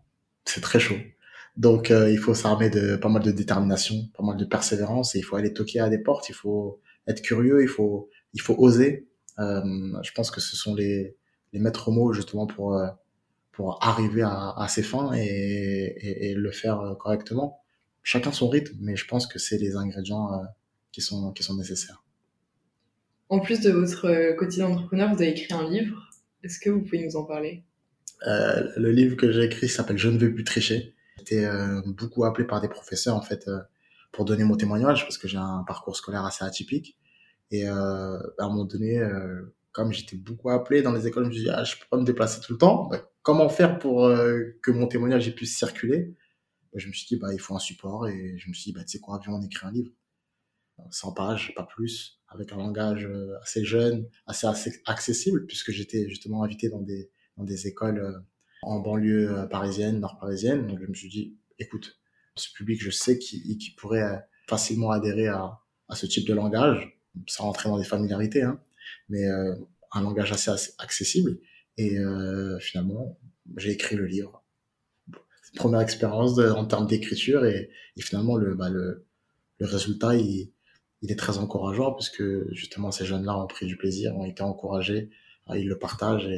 c'est 0.45 0.61
très 0.61 0.79
chaud. 0.79 0.97
Donc, 1.57 1.91
euh, 1.91 2.09
il 2.11 2.17
faut 2.17 2.33
s'armer 2.33 2.69
de 2.69 2.95
pas 2.95 3.09
mal 3.09 3.23
de 3.23 3.31
détermination, 3.31 3.95
pas 4.15 4.23
mal 4.23 4.37
de 4.37 4.45
persévérance, 4.45 5.15
et 5.15 5.19
il 5.19 5.23
faut 5.23 5.35
aller 5.35 5.53
toquer 5.53 5.79
à 5.79 5.89
des 5.89 5.97
portes. 5.97 6.29
Il 6.29 6.35
faut 6.35 6.79
être 7.07 7.21
curieux, 7.21 7.61
il 7.61 7.67
faut, 7.67 8.09
il 8.33 8.41
faut 8.41 8.55
oser. 8.57 9.07
je 9.37 10.11
pense 10.13 10.31
que 10.31 10.39
ce 10.41 10.55
sont 10.55 10.75
les, 10.75 11.17
les 11.53 11.59
maîtres 11.59 11.91
mots 11.91 12.13
justement 12.13 12.47
pour 12.47 12.79
pour 13.51 13.83
arriver 13.83 14.21
à, 14.21 14.53
à 14.55 14.67
ses 14.67 14.83
fins 14.83 15.13
et, 15.15 15.19
et, 15.23 16.29
et, 16.29 16.33
le 16.35 16.51
faire 16.51 16.95
correctement 16.99 17.59
chacun 18.07 18.31
son 18.31 18.47
rythme, 18.47 18.77
mais 18.79 18.95
je 18.95 19.05
pense 19.05 19.27
que 19.27 19.37
c'est 19.37 19.57
les 19.57 19.75
ingrédients 19.75 20.31
euh, 20.31 20.45
qui, 20.93 21.01
sont, 21.01 21.33
qui 21.33 21.43
sont 21.43 21.57
nécessaires. 21.57 22.05
En 23.27 23.41
plus 23.41 23.59
de 23.59 23.69
votre 23.69 24.05
euh, 24.05 24.33
quotidien 24.33 24.69
d'entrepreneur, 24.69 25.13
vous 25.13 25.21
avez 25.21 25.31
écrit 25.31 25.53
un 25.53 25.69
livre. 25.69 26.09
Est-ce 26.41 26.57
que 26.57 26.69
vous 26.69 26.79
pouvez 26.79 27.05
nous 27.05 27.17
en 27.17 27.25
parler? 27.25 27.65
Euh, 28.25 28.69
Le 28.77 28.91
livre 28.91 29.17
que 29.17 29.29
j'ai 29.33 29.43
écrit 29.43 29.67
s'appelle 29.67 29.97
Je 29.97 30.07
ne 30.07 30.17
veux 30.17 30.33
plus 30.33 30.45
tricher. 30.45 30.95
Été 31.29 31.45
beaucoup 31.85 32.23
appelé 32.23 32.47
par 32.47 32.61
des 32.61 32.69
professeurs 32.69 33.15
en 33.15 33.21
fait 33.21 33.49
pour 34.13 34.23
donner 34.23 34.45
mon 34.45 34.55
témoignage 34.55 35.03
parce 35.03 35.17
que 35.17 35.27
j'ai 35.27 35.37
un 35.37 35.65
parcours 35.67 35.97
scolaire 35.97 36.23
assez 36.23 36.45
atypique. 36.45 36.97
Et 37.51 37.67
à 37.67 37.73
un 37.73 38.47
moment 38.47 38.63
donné, 38.63 39.05
comme 39.73 39.91
j'étais 39.91 40.15
beaucoup 40.15 40.49
appelé 40.51 40.81
dans 40.81 40.93
les 40.93 41.05
écoles, 41.05 41.25
je 41.25 41.29
me 41.29 41.33
suis 41.33 41.43
dit, 41.43 41.49
ah, 41.49 41.65
je 41.65 41.75
peux 41.75 41.85
pas 41.91 41.97
me 41.97 42.05
déplacer 42.05 42.39
tout 42.39 42.53
le 42.53 42.57
temps. 42.57 42.87
Bah, 42.87 43.01
comment 43.23 43.49
faire 43.49 43.77
pour 43.77 44.09
que 44.61 44.71
mon 44.71 44.87
témoignage 44.87 45.29
puisse 45.35 45.57
circuler? 45.57 46.15
Bah, 46.71 46.79
je 46.79 46.87
me 46.87 46.93
suis 46.93 47.07
dit, 47.07 47.17
bah, 47.17 47.33
il 47.33 47.39
faut 47.39 47.55
un 47.55 47.59
support 47.59 48.07
et 48.07 48.37
je 48.37 48.47
me 48.47 48.53
suis 48.53 48.71
dit, 48.71 48.73
bah, 48.73 48.85
tu 48.85 48.91
sais 48.91 48.99
quoi, 48.99 49.19
viens, 49.21 49.33
on 49.33 49.41
écrit 49.41 49.67
un 49.67 49.71
livre. 49.71 49.91
100 50.91 51.13
pages, 51.13 51.53
pas 51.55 51.63
plus, 51.63 52.19
avec 52.27 52.51
un 52.51 52.57
langage 52.57 53.05
euh, 53.05 53.37
assez 53.41 53.63
jeune, 53.63 54.07
assez, 54.25 54.47
accessible, 54.85 55.45
puisque 55.45 55.71
j'étais 55.71 56.07
justement 56.09 56.43
invité 56.43 56.69
dans 56.69 56.81
des, 56.81 57.09
dans 57.35 57.43
des 57.43 57.67
écoles 57.67 57.99
euh, 57.99 58.19
en 58.61 58.79
banlieue 58.79 59.31
euh, 59.31 59.45
parisienne, 59.45 59.99
nord-parisienne. 59.99 60.67
Donc, 60.67 60.79
je 60.81 60.87
me 60.87 60.93
suis 60.93 61.09
dit, 61.09 61.37
écoute, 61.59 61.99
ce 62.35 62.51
public, 62.53 62.81
je 62.81 62.91
sais 62.91 63.17
qui, 63.17 63.57
qui 63.57 63.71
pourrait 63.71 64.27
facilement 64.47 64.91
adhérer 64.91 65.27
à, 65.27 65.59
ce 65.93 66.05
type 66.05 66.27
de 66.27 66.33
langage, 66.33 66.99
sans 67.27 67.45
rentrer 67.45 67.69
dans 67.69 67.77
des 67.77 67.85
familiarités, 67.85 68.43
hein, 68.43 68.59
mais 69.09 69.25
un 69.25 70.01
langage 70.01 70.31
assez, 70.31 70.51
accessible. 70.77 71.39
Et 71.77 71.97
finalement, 72.59 73.17
j'ai 73.55 73.71
écrit 73.71 73.95
le 73.95 74.05
livre. 74.05 74.43
Première 75.55 75.81
expérience 75.81 76.37
en 76.37 76.65
termes 76.65 76.85
d'écriture. 76.85 77.45
Et, 77.45 77.71
finalement 77.99 78.35
le, 78.35 78.53
bah, 78.53 78.69
le, 78.69 79.07
le 79.59 79.65
résultat 79.65 80.15
il, 80.15 80.51
est 81.07 81.19
très 81.19 81.37
encourageant 81.37 81.93
puisque 81.93 82.23
justement 82.51 82.91
ces 82.91 83.05
jeunes-là 83.05 83.37
ont 83.37 83.47
pris 83.47 83.65
du 83.65 83.77
plaisir, 83.77 84.15
ont 84.15 84.25
été 84.25 84.43
encouragés, 84.43 85.09
ils 85.55 85.67
le 85.67 85.77
partagent 85.77 86.29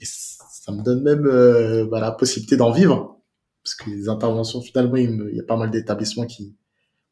et 0.00 0.04
ça 0.04 0.72
me 0.72 0.82
donne 0.82 1.02
même 1.02 1.26
euh, 1.26 1.86
bah, 1.86 2.00
la 2.00 2.12
possibilité 2.12 2.56
d'en 2.56 2.72
vivre 2.72 3.20
parce 3.62 3.74
que 3.74 3.90
les 3.90 4.08
interventions 4.08 4.60
finalement 4.62 4.96
il, 4.96 5.34
y 5.34 5.40
a 5.40 5.44
pas 5.44 5.56
mal 5.56 5.70
d'établissements 5.70 6.26
qui, 6.26 6.56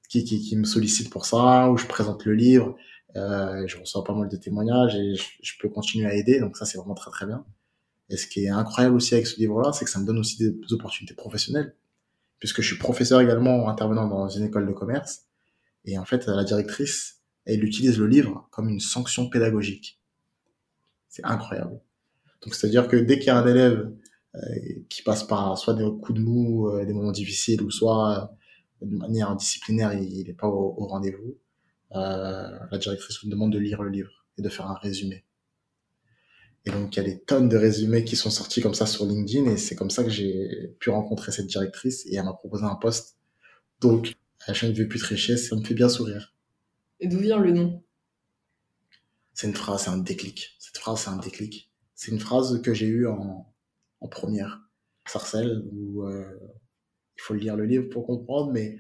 qui, 0.09 0.25
qui, 0.25 0.41
qui, 0.41 0.57
me 0.57 0.65
sollicitent 0.65 1.11
pour 1.11 1.27
ça 1.27 1.71
où 1.71 1.77
je 1.77 1.87
présente 1.87 2.25
le 2.25 2.35
livre, 2.35 2.77
euh, 3.17 3.67
je 3.67 3.77
reçois 3.79 4.05
pas 4.05 4.15
mal 4.15 4.29
de 4.29 4.37
témoignages 4.37 4.95
et 4.95 5.15
je, 5.15 5.25
je 5.43 5.53
peux 5.61 5.69
continuer 5.69 6.07
à 6.07 6.15
aider 6.15 6.41
donc 6.41 6.57
ça 6.57 6.65
c'est 6.65 6.79
vraiment 6.79 6.95
très 6.95 7.11
très 7.11 7.27
bien. 7.27 7.45
Et 8.11 8.17
ce 8.17 8.27
qui 8.27 8.45
est 8.45 8.49
incroyable 8.49 8.97
aussi 8.97 9.15
avec 9.15 9.27
ce 9.27 9.37
livre-là, 9.39 9.73
c'est 9.73 9.85
que 9.85 9.91
ça 9.91 9.99
me 9.99 10.07
donne 10.07 10.19
aussi 10.19 10.39
des 10.39 10.73
opportunités 10.73 11.15
professionnelles, 11.15 11.75
puisque 12.39 12.63
je 12.63 12.67
suis 12.69 12.79
professeur 12.79 13.21
également 13.21 13.69
intervenant 13.69 14.09
dans 14.09 14.29
une 14.29 14.45
école 14.45 14.67
de 14.67 14.73
commerce. 14.73 15.27
Et 15.85 15.99
en 15.99 16.05
fait, 16.05 16.27
la 16.27 16.45
directrice, 16.45 17.21
elle 17.45 17.65
utilise 17.65 17.99
le 17.99 18.07
livre 18.07 18.49
comme 18.51 18.69
une 18.69 18.81
sanction 18.81 19.29
pédagogique. 19.29 20.01
C'est 21.09 21.25
incroyable. 21.25 21.81
Donc, 22.43 22.55
c'est-à-dire 22.55 22.89
que 22.89 22.97
dès 22.97 23.19
qu'il 23.19 23.29
y 23.29 23.31
a 23.31 23.39
un 23.39 23.47
élève 23.47 23.93
euh, 24.35 24.41
qui 24.89 25.03
passe 25.03 25.25
par 25.25 25.57
soit 25.59 25.75
des 25.75 25.85
coups 25.85 26.19
de 26.19 26.25
mou, 26.25 26.69
euh, 26.69 26.85
des 26.85 26.93
moments 26.93 27.13
difficiles, 27.13 27.63
ou 27.63 27.71
soit 27.71 28.33
euh, 28.83 28.87
de 28.87 28.97
manière 28.97 29.35
disciplinaire, 29.37 29.93
il 29.95 30.27
n'est 30.27 30.35
pas 30.35 30.47
au, 30.47 30.87
rendez-vous, 30.87 31.37
euh, 31.93 32.59
la 32.71 32.79
directrice 32.79 33.23
nous 33.25 33.31
demande 33.31 33.53
de 33.53 33.59
lire 33.59 33.83
le 33.83 33.91
livre 33.91 34.27
et 34.37 34.43
de 34.43 34.49
faire 34.49 34.67
un 34.67 34.75
résumé. 34.75 35.25
Et 36.65 36.71
donc, 36.71 36.95
il 36.95 36.99
y 36.99 37.01
a 37.01 37.09
des 37.09 37.21
tonnes 37.21 37.49
de 37.49 37.57
résumés 37.57 38.05
qui 38.05 38.15
sont 38.15 38.31
sortis 38.31 38.61
comme 38.61 38.75
ça 38.75 38.85
sur 38.87 39.07
LinkedIn 39.07 39.51
et 39.51 39.57
c'est 39.57 39.75
comme 39.75 39.91
ça 39.91 40.05
que 40.05 40.11
j'ai 40.11 40.75
pu 40.79 40.91
rencontrer 40.91 41.33
cette 41.33 41.47
directrice 41.47 42.05
et 42.07 42.17
elle 42.17 42.25
m'a 42.25 42.35
proposé 42.35 42.65
un 42.65 42.75
poste. 42.75 43.17
Donc, 43.81 44.15
je 44.47 44.67
ne 44.67 44.73
veux 44.73 44.87
plus 44.87 44.99
tricher, 44.99 45.37
ça 45.37 45.57
me 45.57 45.65
fait 45.65 45.75
bien 45.75 45.89
sourire. 45.89 46.35
Et 47.01 47.09
d'où 47.09 47.19
vient 47.19 47.39
le 47.39 47.53
nom? 47.53 47.83
C'est 49.33 49.47
une 49.47 49.55
phrase, 49.55 49.85
c'est 49.85 49.91
un 49.91 49.99
déclic. 49.99 50.57
Cette 50.59 50.79
phrase, 50.79 51.03
c'est 51.03 51.11
un 51.11 51.17
déclic. 51.17 51.68
C'est 51.99 52.13
une 52.13 52.21
phrase 52.21 52.63
que 52.63 52.73
j'ai 52.73 52.87
eue 52.87 53.09
en, 53.09 53.53
première. 54.09 54.61
Sarcelles, 55.05 55.65
où 55.73 56.05
euh, 56.05 56.25
il 57.17 57.21
faut 57.21 57.35
lire 57.35 57.57
le 57.57 57.65
livre 57.65 57.89
pour 57.89 58.07
comprendre, 58.07 58.53
mais 58.53 58.79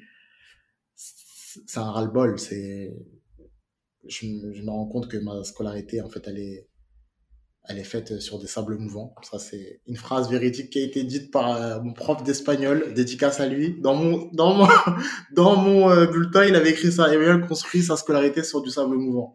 c'est 0.95 1.81
un 1.81 1.91
ras-le-bol. 1.91 2.39
Je, 2.39 4.27
me 4.27 4.71
rends 4.71 4.87
compte 4.87 5.09
que 5.09 5.17
ma 5.17 5.43
scolarité, 5.43 6.01
en 6.01 6.09
fait, 6.09 6.29
elle 6.29 6.39
est, 6.39 7.83
faite 7.83 8.21
sur 8.21 8.39
des 8.39 8.47
sables 8.47 8.79
mouvants. 8.79 9.17
Ça, 9.29 9.41
c'est 9.41 9.81
une 9.89 9.97
phrase 9.97 10.31
véridique 10.31 10.71
qui 10.71 10.79
a 10.79 10.85
été 10.85 11.03
dite 11.03 11.33
par 11.33 11.57
euh, 11.57 11.81
mon 11.81 11.95
prof 11.95 12.23
d'espagnol, 12.23 12.95
dédicace 12.95 13.41
à 13.41 13.49
lui. 13.49 13.81
Dans 13.81 13.97
mon, 13.97 14.31
euh, 15.91 16.07
bulletin, 16.07 16.45
il 16.45 16.55
avait 16.55 16.71
écrit 16.71 16.93
ça. 16.93 17.07
Avait 17.07 17.41
construit 17.49 17.83
sa 17.83 17.97
scolarité 17.97 18.45
sur 18.45 18.63
du 18.63 18.71
sable 18.71 18.97
mouvant. 18.97 19.35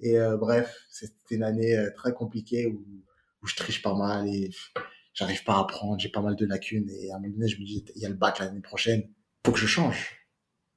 Et 0.00 0.16
bref, 0.38 0.74
c'était 0.88 1.34
une 1.34 1.42
année 1.42 1.76
très 1.96 2.12
compliquée 2.12 2.66
où, 2.66 2.86
où 3.42 3.46
je 3.46 3.56
triche 3.56 3.82
pas 3.82 3.94
mal 3.94 4.28
et 4.28 4.50
j'arrive 5.14 5.44
pas 5.44 5.54
à 5.54 5.60
apprendre, 5.60 5.98
j'ai 5.98 6.08
pas 6.08 6.22
mal 6.22 6.36
de 6.36 6.46
lacunes. 6.46 6.88
Et 6.90 7.10
à 7.10 7.16
un 7.16 7.18
moment 7.18 7.32
donné, 7.34 7.48
je 7.48 7.60
me 7.60 7.64
dis, 7.64 7.84
il 7.96 8.02
y 8.02 8.06
a 8.06 8.08
le 8.08 8.14
bac 8.14 8.38
l'année 8.38 8.60
prochaine, 8.60 9.08
faut 9.44 9.52
que 9.52 9.58
je 9.58 9.66
change. 9.66 10.16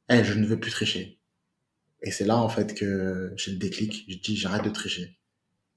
Eh, 0.09 0.23
je 0.23 0.33
ne 0.33 0.45
veux 0.45 0.59
plus 0.59 0.71
tricher. 0.71 1.19
Et 2.01 2.11
c'est 2.11 2.25
là, 2.25 2.37
en 2.37 2.49
fait, 2.49 2.73
que 2.73 3.33
j'ai 3.37 3.51
le 3.51 3.57
déclic. 3.57 4.05
Je 4.09 4.17
dis, 4.17 4.35
j'arrête 4.35 4.63
de 4.63 4.69
tricher. 4.69 5.19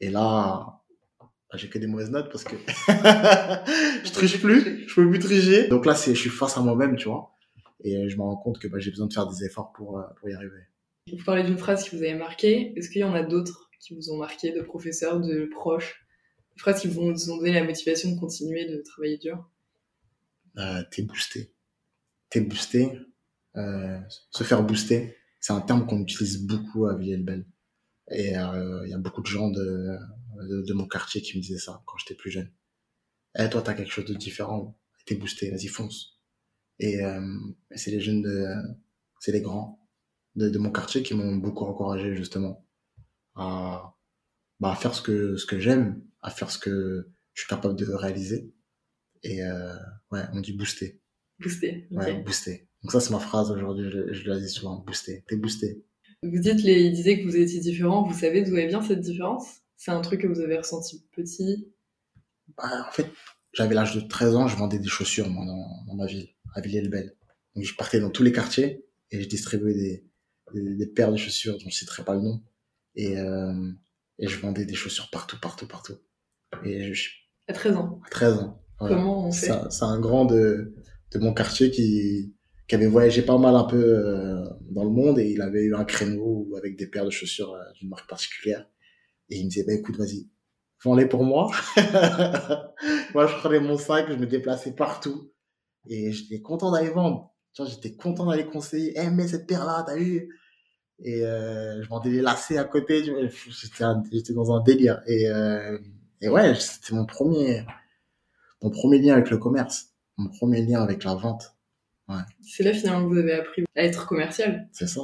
Et 0.00 0.10
là, 0.10 0.80
bah, 1.20 1.56
j'ai 1.56 1.68
que 1.68 1.78
des 1.78 1.86
mauvaises 1.86 2.10
notes 2.10 2.30
parce 2.30 2.44
que 2.44 2.56
je 2.88 4.12
triche 4.12 4.40
plus, 4.40 4.88
je 4.88 4.94
peux 4.94 5.08
plus 5.08 5.18
tricher. 5.18 5.68
Donc 5.68 5.86
là, 5.86 5.94
je 5.94 6.12
suis 6.14 6.30
face 6.30 6.56
à 6.56 6.60
moi-même, 6.60 6.96
tu 6.96 7.08
vois. 7.08 7.34
Et 7.82 8.08
je 8.08 8.16
me 8.16 8.22
rends 8.22 8.36
compte 8.36 8.58
que 8.58 8.66
bah, 8.66 8.78
j'ai 8.78 8.90
besoin 8.90 9.06
de 9.06 9.12
faire 9.12 9.26
des 9.26 9.44
efforts 9.44 9.72
pour, 9.72 9.98
euh, 9.98 10.02
pour 10.18 10.28
y 10.30 10.32
arriver. 10.32 10.60
Vous 11.12 11.22
parlez 11.22 11.42
d'une 11.42 11.58
phrase 11.58 11.84
qui 11.84 11.94
vous 11.94 12.02
avait 12.02 12.14
marqué. 12.14 12.72
Est-ce 12.76 12.88
qu'il 12.88 13.02
y 13.02 13.04
en 13.04 13.14
a 13.14 13.22
d'autres 13.22 13.70
qui 13.78 13.94
vous 13.94 14.10
ont 14.10 14.16
marqué, 14.16 14.52
de 14.52 14.62
professeurs, 14.62 15.20
de 15.20 15.44
proches 15.44 16.03
Des 16.54 16.60
phrases 16.60 16.80
qui 16.80 16.88
vous 16.88 17.02
ont 17.02 17.36
donné 17.36 17.52
la 17.52 17.64
motivation 17.64 18.12
de 18.12 18.18
continuer 18.18 18.66
de 18.66 18.82
travailler 18.82 19.18
dur 19.18 19.50
euh, 20.58 20.82
T'es 20.90 21.02
boosté. 21.02 21.54
T'es 22.30 22.40
boosté. 22.40 22.98
Euh, 23.56 24.00
se 24.30 24.42
faire 24.44 24.64
booster, 24.64 25.16
c'est 25.40 25.52
un 25.52 25.60
terme 25.60 25.86
qu'on 25.86 26.00
utilise 26.00 26.44
beaucoup 26.44 26.86
à 26.86 26.96
Villers-le-Bel. 26.96 27.46
Et 28.10 28.36
euh, 28.36 28.82
il 28.84 28.90
y 28.90 28.94
a 28.94 28.98
beaucoup 28.98 29.22
de 29.22 29.26
gens 29.26 29.50
de, 29.50 29.96
de, 30.40 30.72
mon 30.74 30.86
quartier 30.86 31.22
qui 31.22 31.36
me 31.36 31.42
disaient 31.42 31.58
ça 31.58 31.82
quand 31.86 31.96
j'étais 31.98 32.14
plus 32.14 32.30
jeune. 32.30 32.50
Eh, 33.38 33.48
toi, 33.48 33.62
t'as 33.62 33.74
quelque 33.74 33.92
chose 33.92 34.04
de 34.04 34.14
différent. 34.14 34.76
T'es 35.06 35.14
boosté, 35.14 35.50
vas-y, 35.50 35.68
fonce. 35.68 36.20
Et, 36.78 37.02
euh, 37.02 37.20
c'est 37.74 37.90
les 37.90 38.00
jeunes 38.00 38.22
de, 38.22 38.54
c'est 39.20 39.32
les 39.32 39.40
grands 39.40 39.80
de, 40.34 40.48
de 40.48 40.58
mon 40.58 40.70
quartier 40.70 41.02
qui 41.02 41.14
m'ont 41.14 41.36
beaucoup 41.36 41.64
encouragé, 41.64 42.16
justement, 42.16 42.66
à, 43.36 43.94
bah, 44.60 44.74
faire 44.76 44.94
ce 44.94 45.02
que, 45.02 45.36
ce 45.36 45.46
que 45.46 45.58
j'aime, 45.58 46.02
à 46.24 46.30
faire 46.30 46.50
ce 46.50 46.58
que 46.58 47.08
je 47.34 47.42
suis 47.42 47.48
capable 47.48 47.76
de 47.76 47.86
réaliser. 47.92 48.52
Et, 49.22 49.44
euh, 49.44 49.74
ouais, 50.10 50.22
on 50.32 50.40
dit 50.40 50.52
booster. 50.52 51.00
Booster. 51.38 51.86
Ouais, 51.90 52.22
booster. 52.22 52.68
Donc 52.82 52.92
ça, 52.92 53.00
c'est 53.00 53.10
ma 53.10 53.20
phrase 53.20 53.50
aujourd'hui, 53.50 53.90
je, 53.90 54.12
je 54.12 54.28
la 54.28 54.38
dis 54.40 54.48
souvent, 54.48 54.78
booster. 54.80 55.24
T'es 55.28 55.36
boosté. 55.36 55.84
Vous 56.22 56.38
dites, 56.38 56.62
les, 56.62 56.82
il 56.84 56.92
disait 56.92 57.20
que 57.20 57.24
vous 57.24 57.36
étiez 57.36 57.60
différent. 57.60 58.02
Vous 58.02 58.18
savez 58.18 58.42
d'où 58.42 58.56
elle 58.56 58.68
vient 58.68 58.82
cette 58.82 59.00
différence? 59.00 59.58
C'est 59.76 59.90
un 59.90 60.00
truc 60.00 60.22
que 60.22 60.26
vous 60.26 60.40
avez 60.40 60.56
ressenti 60.56 61.06
petit? 61.12 61.70
Bah, 62.56 62.86
En 62.88 62.92
fait, 62.92 63.10
j'avais 63.52 63.74
l'âge 63.74 63.94
de 63.94 64.00
13 64.00 64.34
ans, 64.36 64.48
je 64.48 64.56
vendais 64.56 64.78
des 64.78 64.88
chaussures 64.88 65.28
moi, 65.28 65.44
dans, 65.44 65.84
dans 65.86 65.94
ma 65.94 66.06
ville, 66.06 66.28
à 66.54 66.60
Villiers-le-Bel. 66.60 67.14
Donc 67.54 67.64
je 67.64 67.74
partais 67.74 68.00
dans 68.00 68.10
tous 68.10 68.22
les 68.22 68.32
quartiers 68.32 68.84
et 69.10 69.22
je 69.22 69.28
distribuais 69.28 69.74
des, 69.74 70.04
des, 70.54 70.74
des 70.74 70.86
paires 70.86 71.12
de 71.12 71.16
chaussures 71.16 71.54
dont 71.54 71.60
je 71.60 71.66
ne 71.66 71.70
citerai 71.70 72.04
pas 72.04 72.14
le 72.14 72.22
nom. 72.22 72.42
Et, 72.94 73.18
euh, 73.18 73.70
et 74.18 74.26
je 74.26 74.38
vendais 74.38 74.64
des 74.64 74.74
chaussures 74.74 75.10
partout, 75.10 75.38
partout, 75.40 75.66
partout. 75.66 75.96
Et 76.64 76.94
je, 76.94 77.10
à 77.48 77.52
13 77.52 77.76
ans 77.76 78.00
À 78.06 78.10
13 78.10 78.38
ans. 78.38 78.60
Voilà. 78.80 78.96
Comment 78.96 79.28
on 79.28 79.32
fait 79.32 79.52
C'est 79.70 79.84
un 79.84 80.00
grand 80.00 80.24
de, 80.24 80.74
de 81.12 81.18
mon 81.18 81.32
quartier 81.32 81.70
qui, 81.70 82.34
qui 82.66 82.74
avait 82.74 82.86
voyagé 82.86 83.22
pas 83.22 83.38
mal 83.38 83.54
un 83.54 83.64
peu 83.64 83.82
euh, 83.82 84.44
dans 84.70 84.84
le 84.84 84.90
monde 84.90 85.18
et 85.18 85.30
il 85.30 85.42
avait 85.42 85.62
eu 85.62 85.74
un 85.74 85.84
créneau 85.84 86.48
avec 86.56 86.76
des 86.76 86.86
paires 86.86 87.04
de 87.04 87.10
chaussures 87.10 87.54
euh, 87.54 87.62
d'une 87.78 87.88
marque 87.88 88.08
particulière. 88.08 88.66
Et 89.30 89.38
il 89.38 89.44
me 89.44 89.50
disait, 89.50 89.64
bah 89.66 89.74
écoute, 89.74 89.96
vas-y, 89.96 90.28
vends-les 90.82 91.06
pour 91.06 91.24
moi. 91.24 91.50
moi, 93.14 93.26
je 93.26 93.36
prenais 93.38 93.60
mon 93.60 93.76
sac, 93.76 94.06
je 94.08 94.16
me 94.16 94.26
déplaçais 94.26 94.74
partout. 94.74 95.30
Et 95.86 96.12
j'étais 96.12 96.40
content 96.40 96.70
d'aller 96.70 96.90
vendre. 96.90 97.34
J'étais 97.56 97.94
content 97.94 98.26
d'aller 98.26 98.46
conseiller. 98.46 98.94
Eh, 98.96 99.10
mais 99.10 99.28
cette 99.28 99.46
paire-là, 99.46 99.84
t'as 99.86 99.96
vu? 99.96 100.28
Et 101.00 101.24
euh, 101.24 101.82
je 101.82 101.88
vendais 101.88 102.10
les 102.10 102.22
lacets 102.22 102.58
à 102.58 102.64
côté. 102.64 103.04
J'étais 103.04 104.32
dans 104.32 104.52
un 104.52 104.62
délire. 104.62 105.02
Et, 105.06 105.28
et 106.20 106.28
ouais, 106.28 106.54
c'était 106.54 106.94
mon 106.94 107.04
premier, 107.04 107.64
mon 108.62 108.70
premier 108.70 108.98
lien 108.98 109.14
avec 109.14 109.30
le 109.30 109.38
commerce. 109.38 109.90
Mon 110.16 110.28
premier 110.28 110.64
lien 110.64 110.82
avec 110.82 111.04
la 111.04 111.14
vente. 111.14 111.54
Ouais. 112.08 112.22
C'est 112.42 112.62
là 112.62 112.72
finalement 112.72 113.08
que 113.08 113.14
vous 113.14 113.18
avez 113.18 113.34
appris 113.34 113.64
à 113.74 113.82
être 113.82 114.06
commercial. 114.06 114.68
C'est 114.72 114.86
ça. 114.86 115.00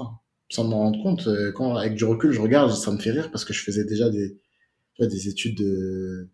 Sans 0.50 0.64
me 0.64 0.74
rendre 0.74 1.02
compte, 1.02 1.26
euh, 1.26 1.52
quand 1.52 1.74
avec 1.76 1.94
du 1.94 2.04
recul, 2.04 2.32
je 2.32 2.40
regarde, 2.40 2.72
ça 2.72 2.90
me 2.90 2.98
fait 2.98 3.10
rire 3.10 3.30
parce 3.30 3.44
que 3.44 3.52
je 3.52 3.62
faisais 3.62 3.84
déjà 3.84 4.10
des, 4.10 4.38
des 4.98 5.28
études 5.28 5.56
de 5.56 6.28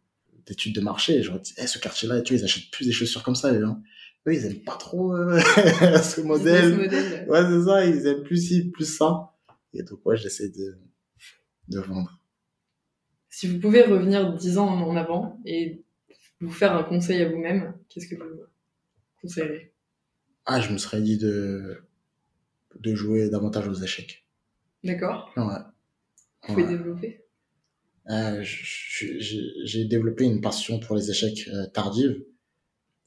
d'études 0.47 0.75
de 0.75 0.81
marché. 0.81 1.23
Je 1.23 1.33
me 1.33 1.39
dis, 1.39 1.55
hey, 1.57 1.67
ce 1.67 1.79
quartier-là, 1.79 2.21
tu 2.23 2.33
vois, 2.33 2.41
ils 2.41 2.45
achètent 2.45 2.71
plus 2.71 2.87
des 2.87 2.93
chaussures 2.93 3.23
comme 3.23 3.35
ça. 3.35 3.49
Hein. 3.49 3.83
Eux, 4.27 4.35
ils 4.35 4.45
aiment 4.47 4.63
pas 4.63 4.77
trop 4.77 5.13
euh, 5.15 5.41
ce 6.03 6.21
modèle. 6.21 6.73
Ce 6.73 6.77
modèle. 6.77 7.29
Ouais, 7.29 7.43
c'est 7.43 7.65
ça. 7.65 7.85
Ils 7.85 8.07
aiment 8.07 8.23
plus 8.23 8.47
ci, 8.47 8.71
plus 8.71 8.97
ça. 8.97 9.33
Et 9.75 9.83
donc, 9.83 10.05
ouais, 10.07 10.17
j'essaie 10.17 10.49
de, 10.49 10.79
de 11.69 11.81
vendre. 11.81 12.21
Si 13.37 13.47
vous 13.49 13.61
pouvez 13.61 13.83
revenir 13.83 14.33
dix 14.33 14.57
ans 14.57 14.67
en 14.67 14.97
avant 14.97 15.39
et 15.45 15.85
vous 16.41 16.51
faire 16.51 16.75
un 16.75 16.83
conseil 16.83 17.21
à 17.21 17.29
vous-même, 17.29 17.75
qu'est-ce 17.91 18.09
que 18.09 18.15
vous 18.15 18.41
conseillerez? 19.21 19.75
Ah, 20.47 20.59
je 20.59 20.73
me 20.73 20.79
serais 20.79 21.03
dit 21.03 21.19
de, 21.19 21.83
de 22.81 22.95
jouer 22.95 23.29
davantage 23.29 23.69
aux 23.69 23.75
échecs. 23.75 24.27
D'accord. 24.85 25.35
Ouais. 25.37 25.45
Vous 26.49 26.55
pouvez 26.55 26.67
développer? 26.67 27.27
Euh, 28.09 28.41
J'ai 28.43 29.85
développé 29.85 30.25
une 30.25 30.41
passion 30.41 30.81
pour 30.81 30.97
les 30.97 31.11
échecs 31.11 31.47
euh, 31.49 31.67
tardives. 31.67 32.25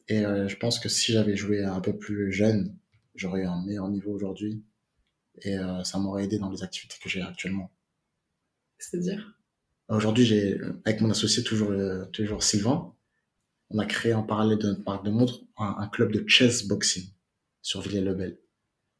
Et 0.09 0.23
euh, 0.23 0.47
je 0.47 0.57
pense 0.57 0.77
que 0.77 0.89
si 0.89 1.11
j'avais 1.11 1.35
joué 1.35 1.63
un 1.63 1.81
peu 1.81 1.97
plus 1.97 2.31
jeune, 2.31 2.77
j'aurais 3.15 3.45
un 3.45 3.65
meilleur 3.65 3.89
niveau 3.89 4.11
aujourd'hui. 4.11 4.63
Et 5.41 5.57
euh, 5.57 5.83
ça 5.83 5.97
m'aurait 5.97 6.25
aidé 6.25 6.37
dans 6.37 6.51
les 6.51 6.61
activités 6.61 6.97
que 7.01 7.09
j'ai 7.09 7.23
actuellement. 7.23 7.71
C'est-à-dire? 8.77 9.38
Aujourd'hui, 9.89 10.23
j'ai, 10.23 10.59
avec 10.85 11.01
mon 11.01 11.09
associé 11.09 11.43
toujours, 11.43 11.71
euh, 11.71 12.05
toujours 12.05 12.43
Sylvain, 12.43 12.93
on 13.71 13.79
a 13.79 13.85
créé 13.85 14.13
en 14.13 14.23
parallèle 14.23 14.59
de 14.59 14.67
notre 14.67 14.83
marque 14.83 15.03
de 15.03 15.09
montre 15.09 15.41
un, 15.57 15.87
club 15.87 16.11
de 16.11 16.23
chess 16.27 16.67
boxing 16.67 17.11
sur 17.61 17.81
Villiers-le-Bel. 17.81 18.39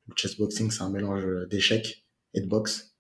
Le 0.08 0.13
chessboxing, 0.15 0.72
c'est 0.72 0.81
un 0.81 0.89
mélange 0.89 1.25
d'échecs 1.50 2.05
et 2.34 2.41
de 2.41 2.48
boxe. 2.48 2.96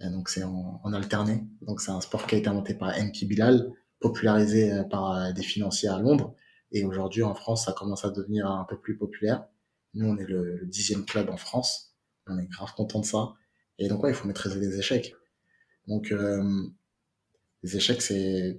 Donc, 0.00 0.28
c'est 0.28 0.42
en, 0.42 0.80
alterné. 0.92 1.46
Donc, 1.62 1.80
c'est 1.80 1.90
un 1.90 2.00
sport 2.00 2.26
qui 2.26 2.34
a 2.34 2.38
été 2.38 2.48
inventé 2.48 2.74
par 2.74 2.88
Enki 2.98 3.26
Bilal, 3.26 3.72
popularisé 4.00 4.72
euh, 4.72 4.84
par 4.84 5.12
euh, 5.12 5.32
des 5.32 5.42
financiers 5.42 5.88
à 5.88 5.98
Londres. 5.98 6.34
Et 6.72 6.84
aujourd'hui, 6.84 7.22
en 7.22 7.34
France, 7.34 7.66
ça 7.66 7.72
commence 7.72 8.04
à 8.04 8.10
devenir 8.10 8.46
un 8.46 8.64
peu 8.64 8.78
plus 8.78 8.96
populaire. 8.96 9.46
Nous, 9.94 10.06
on 10.06 10.16
est 10.16 10.26
le, 10.26 10.64
dixième 10.64 11.04
club 11.04 11.28
en 11.28 11.36
France. 11.36 11.94
On 12.26 12.38
est 12.38 12.46
grave 12.46 12.72
content 12.74 13.00
de 13.00 13.04
ça. 13.04 13.34
Et 13.78 13.88
donc, 13.88 14.02
ouais, 14.02 14.10
il 14.10 14.14
faut 14.14 14.26
maîtriser 14.26 14.58
les 14.58 14.78
échecs. 14.78 15.14
Donc, 15.86 16.12
euh, 16.12 16.68
les 17.62 17.76
échecs, 17.76 18.02
c'est, 18.02 18.58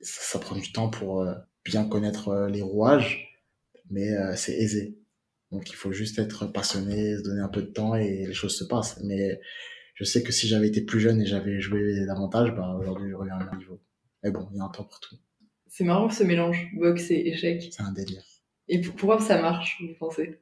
ça, 0.00 0.22
ça, 0.22 0.38
prend 0.38 0.56
du 0.56 0.72
temps 0.72 0.88
pour 0.88 1.22
euh, 1.22 1.34
bien 1.64 1.88
connaître 1.88 2.28
euh, 2.28 2.48
les 2.48 2.62
rouages, 2.62 3.42
mais 3.90 4.10
euh, 4.10 4.34
c'est 4.36 4.54
aisé. 4.54 4.98
Donc 5.50 5.70
il 5.70 5.76
faut 5.76 5.92
juste 5.92 6.18
être 6.18 6.46
passionné, 6.46 7.16
se 7.16 7.22
donner 7.22 7.40
un 7.40 7.48
peu 7.48 7.62
de 7.62 7.70
temps 7.70 7.94
et 7.94 8.26
les 8.26 8.34
choses 8.34 8.56
se 8.56 8.64
passent. 8.64 9.00
Mais 9.04 9.40
je 9.94 10.04
sais 10.04 10.22
que 10.22 10.32
si 10.32 10.48
j'avais 10.48 10.68
été 10.68 10.80
plus 10.80 11.00
jeune 11.00 11.20
et 11.20 11.26
j'avais 11.26 11.60
joué 11.60 12.04
davantage, 12.06 12.54
bah 12.54 12.76
aujourd'hui 12.80 13.10
j'aurais 13.10 13.28
eu 13.28 13.30
un 13.30 13.38
meilleur 13.38 13.56
niveau. 13.56 13.80
Mais 14.22 14.30
bon, 14.30 14.48
il 14.52 14.56
y 14.56 14.60
a 14.60 14.64
un 14.64 14.68
temps 14.68 14.84
pour 14.84 14.98
tout. 15.00 15.16
C'est 15.68 15.84
marrant 15.84 16.10
ce 16.10 16.24
mélange, 16.24 16.70
boxe 16.76 17.10
et 17.10 17.28
échec. 17.28 17.68
C'est 17.70 17.82
un 17.82 17.92
délire. 17.92 18.24
Et 18.68 18.80
pourquoi 18.80 19.20
ça 19.20 19.40
marche, 19.40 19.80
vous 19.80 19.94
pensez? 19.98 20.40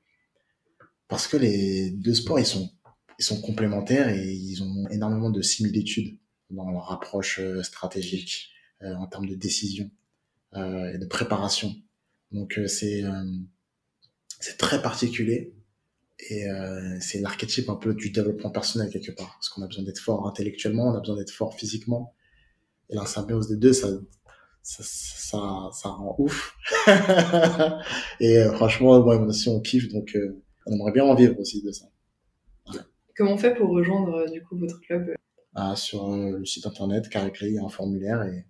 Parce 1.08 1.26
que 1.26 1.36
les 1.36 1.90
deux 1.90 2.14
sports, 2.14 2.38
ils 2.38 2.46
sont, 2.46 2.70
ils 3.18 3.24
sont 3.24 3.40
complémentaires 3.42 4.08
et 4.08 4.32
ils 4.32 4.62
ont 4.62 4.88
énormément 4.88 5.30
de 5.30 5.42
similitudes 5.42 6.16
dans 6.52 6.70
leur 6.70 6.92
approche 6.92 7.40
euh, 7.40 7.62
stratégique, 7.62 8.50
euh, 8.82 8.94
en 8.94 9.06
termes 9.06 9.28
de 9.28 9.34
décision 9.34 9.90
euh, 10.54 10.92
et 10.92 10.98
de 10.98 11.06
préparation. 11.06 11.74
Donc 12.30 12.58
c'est 12.66 13.02
c'est 14.40 14.56
très 14.56 14.80
particulier 14.80 15.54
Et 16.30 16.46
c'est 17.00 17.20
l'archétype 17.20 17.68
un 17.68 17.76
peu 17.76 17.92
du 17.92 18.10
développement 18.10 18.50
personnel 18.50 18.88
quelque 18.90 19.12
part. 19.12 19.34
Parce 19.34 19.50
qu'on 19.50 19.60
a 19.62 19.66
besoin 19.66 19.84
d'être 19.84 19.98
fort 19.98 20.26
intellectuellement, 20.26 20.88
on 20.88 20.94
a 20.94 21.00
besoin 21.00 21.16
d'être 21.16 21.30
fort 21.30 21.54
physiquement. 21.54 22.14
Et 22.88 22.94
la 22.94 23.04
symbiose 23.04 23.48
des 23.48 23.56
deux, 23.56 23.74
ça, 23.74 23.88
ça, 24.62 24.82
ça, 24.84 25.70
ça 25.72 25.88
rend 25.88 26.14
ouf. 26.18 26.56
et 28.20 28.38
euh, 28.38 28.52
franchement, 28.52 29.02
moi, 29.02 29.16
aussi, 29.16 29.48
on 29.48 29.60
kiffe, 29.60 29.88
donc 29.88 30.14
euh, 30.14 30.40
on 30.66 30.74
aimerait 30.74 30.92
bien 30.92 31.04
en 31.04 31.14
vivre 31.14 31.38
aussi 31.38 31.62
de 31.62 31.72
ça. 31.72 31.86
Comment 33.16 33.32
on 33.32 33.38
fait 33.38 33.54
pour 33.54 33.70
rejoindre 33.70 34.30
du 34.30 34.42
coup 34.42 34.56
votre 34.56 34.80
club? 34.80 35.14
Ah, 35.54 35.76
Sur 35.76 36.10
le 36.10 36.44
site 36.44 36.66
internet, 36.66 37.08
Carré 37.08 37.32
il 37.42 37.54
y 37.54 37.58
a 37.58 37.64
un 37.64 37.68
formulaire 37.68 38.22
et 38.22 38.46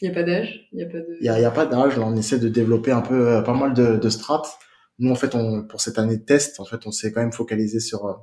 il 0.00 0.08
n'y 0.08 0.14
a 0.14 0.14
pas 0.14 0.22
d'âge 0.22 0.68
Il 0.72 0.76
n'y 0.76 0.84
a 0.84 0.86
pas 0.86 0.98
de... 0.98 1.16
Il 1.20 1.26
y 1.26 1.28
a, 1.28 1.40
y 1.40 1.44
a, 1.44 1.50
pas 1.50 1.66
d'âge. 1.66 1.98
On 1.98 2.14
essaie 2.14 2.38
de 2.38 2.48
développer 2.48 2.92
un 2.92 3.00
peu, 3.00 3.42
pas 3.42 3.54
mal 3.54 3.74
de, 3.74 3.96
de 3.96 4.08
strates. 4.08 4.58
Nous, 5.00 5.10
en 5.10 5.16
fait, 5.16 5.34
on, 5.34 5.64
pour 5.64 5.80
cette 5.80 5.98
année 5.98 6.18
de 6.18 6.22
test, 6.22 6.60
en 6.60 6.64
fait, 6.64 6.86
on 6.86 6.92
s'est 6.92 7.12
quand 7.12 7.20
même 7.20 7.32
focalisé 7.32 7.80
sur 7.80 8.20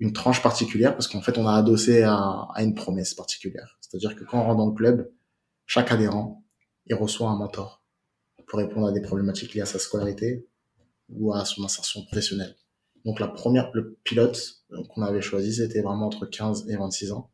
une 0.00 0.12
tranche 0.12 0.42
particulière 0.42 0.94
parce 0.94 1.08
qu'en 1.08 1.20
fait, 1.20 1.36
on 1.36 1.46
a 1.46 1.54
adossé 1.54 2.02
à, 2.02 2.46
à 2.54 2.62
une 2.62 2.74
promesse 2.74 3.12
particulière. 3.12 3.78
C'est-à-dire 3.80 4.16
que 4.16 4.24
quand 4.24 4.40
on 4.40 4.44
rentre 4.44 4.56
dans 4.56 4.68
le 4.68 4.74
club, 4.74 5.10
chaque 5.66 5.92
adhérent, 5.92 6.42
il 6.86 6.94
reçoit 6.94 7.28
un 7.28 7.36
mentor 7.36 7.82
pour 8.46 8.58
répondre 8.58 8.86
à 8.86 8.92
des 8.92 9.02
problématiques 9.02 9.54
liées 9.54 9.60
à 9.60 9.66
sa 9.66 9.78
scolarité 9.78 10.46
ou 11.10 11.34
à 11.34 11.44
son 11.44 11.64
insertion 11.64 12.02
professionnelle. 12.04 12.54
Donc 13.04 13.20
la 13.20 13.28
première, 13.28 13.70
le 13.74 13.96
pilote 14.04 14.62
qu'on 14.90 15.02
avait 15.02 15.20
choisi, 15.20 15.54
c'était 15.54 15.80
vraiment 15.80 16.06
entre 16.06 16.26
15 16.26 16.68
et 16.68 16.76
26 16.76 17.12
ans. 17.12 17.30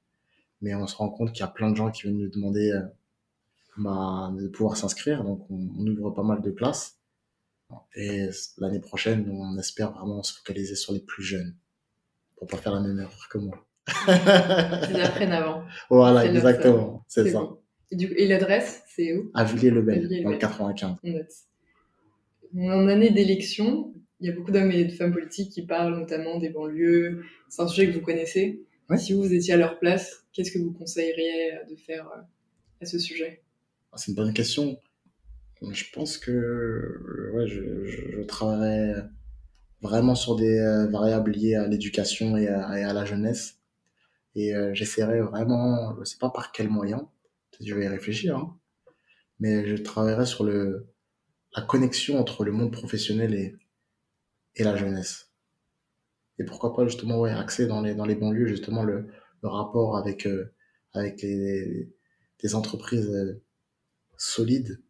Mais 0.61 0.75
on 0.75 0.87
se 0.87 0.97
rend 0.97 1.09
compte 1.09 1.33
qu'il 1.33 1.40
y 1.40 1.44
a 1.44 1.49
plein 1.49 1.71
de 1.71 1.76
gens 1.76 1.90
qui 1.90 2.02
viennent 2.02 2.18
nous 2.18 2.30
demander 2.30 2.71
euh, 2.71 2.83
bah, 3.76 4.33
de 4.38 4.49
pouvoir 4.49 4.76
s'inscrire. 4.76 5.25
Donc 5.25 5.47
on, 5.50 5.68
on, 5.78 5.87
ouvre 5.87 6.11
pas 6.11 6.23
mal 6.23 6.40
de 6.40 6.50
places. 6.50 6.99
Et 7.97 8.28
l'année 8.59 8.80
prochaine, 8.80 9.28
on 9.30 9.59
espère 9.59 9.92
vraiment 9.92 10.23
se 10.23 10.35
focaliser 10.35 10.76
sur 10.76 10.92
les 10.92 11.00
plus 11.00 11.25
jeunes 11.25 11.54
pour 12.37 12.47
pas 12.47 12.56
faire 12.56 12.73
la 12.73 12.80
même 12.80 13.00
erreur 13.00 13.28
que 13.30 13.38
moi. 13.38 13.66
Ils 14.09 15.00
apprennent 15.00 15.33
avant. 15.33 15.64
Voilà, 15.90 16.26
exactement. 16.26 17.04
C'est 17.09 17.30
ça. 17.30 17.49
Et, 17.90 17.97
du, 17.97 18.06
et 18.16 18.26
l'adresse, 18.26 18.83
c'est 18.94 19.16
où? 19.16 19.30
À 19.35 19.44
Villiers-le-Bel, 19.44 20.23
dans 20.23 20.30
le 20.30 20.38
95. 20.38 20.97
En 22.56 22.88
année 22.88 23.11
d'élection, 23.11 23.92
il 24.25 24.28
y 24.28 24.31
a 24.31 24.37
beaucoup 24.37 24.52
d'hommes 24.52 24.73
et 24.73 24.87
de 24.87 24.90
femmes 24.90 25.12
politiques 25.12 25.50
qui 25.50 25.66
parlent 25.66 25.95
notamment 25.95 26.38
des 26.38 26.49
banlieues. 26.49 27.26
C'est 27.50 27.61
un 27.61 27.69
sujet 27.69 27.88
que 27.88 27.93
vous 27.93 28.00
connaissez. 28.00 28.64
Ouais. 28.88 28.97
Si 28.97 29.12
vous 29.12 29.35
étiez 29.35 29.52
à 29.52 29.59
leur 29.59 29.78
place, 29.78 30.25
qu'est-ce 30.33 30.50
que 30.50 30.59
vous 30.59 30.73
conseilleriez 30.73 31.59
de 31.69 31.76
faire 31.76 32.09
euh, 32.09 32.23
à 32.81 32.87
ce 32.87 32.99
sujet? 32.99 33.43
Ah, 33.93 33.99
C'est 33.99 34.12
une 34.12 34.14
bonne 34.14 34.33
question. 34.33 34.78
Je 35.71 35.85
pense 35.93 36.16
que 36.16 37.33
ouais, 37.35 37.47
je, 37.47 37.85
je, 37.85 38.12
je 38.12 38.23
travaillerais 38.23 39.02
vraiment 39.83 40.14
sur 40.14 40.37
des 40.37 40.59
euh, 40.59 40.87
variables 40.87 41.33
liées 41.33 41.57
à 41.57 41.69
l'éducation 41.69 42.38
et, 42.38 42.45
et 42.45 42.49
à, 42.49 42.95
la 42.95 43.04
jeunesse. 43.04 43.59
Et 44.37 44.54
euh, 44.54 44.73
j'essaierai 44.73 45.21
vraiment, 45.21 45.97
je 45.99 46.04
sais 46.04 46.19
pas 46.19 46.31
par 46.31 46.50
quel 46.50 46.71
moyen, 46.71 47.11
peut-être 47.50 47.69
je 47.69 47.75
vais 47.75 47.85
y 47.85 47.88
réfléchir, 47.88 48.38
hein, 48.38 48.59
mais 49.38 49.69
je 49.69 49.76
travaillerai 49.83 50.25
sur 50.25 50.45
le, 50.45 50.87
la 51.54 51.61
connexion 51.61 52.19
entre 52.19 52.43
le 52.47 52.52
monde 52.52 52.73
professionnel 52.73 53.35
et, 53.35 53.54
et 54.57 54.65
la 54.65 54.77
jeunesse. 54.77 55.31
Et 56.39 56.45
pourquoi 56.45 56.75
pas 56.75 56.85
justement 56.87 57.21
ouais, 57.21 57.31
axer 57.31 57.67
dans 57.67 57.81
les, 57.81 57.95
dans 57.95 58.05
les 58.07 58.15
banlieues 58.15 58.47
justement 58.47 58.83
le, 58.83 59.09
le 59.43 59.49
rapport 59.49 59.97
avec, 59.97 60.27
euh, 60.27 60.53
avec 60.93 61.23
les, 61.23 61.93
des 62.43 62.55
entreprises 62.55 63.09
euh, 63.09 63.43
solides 64.17 64.83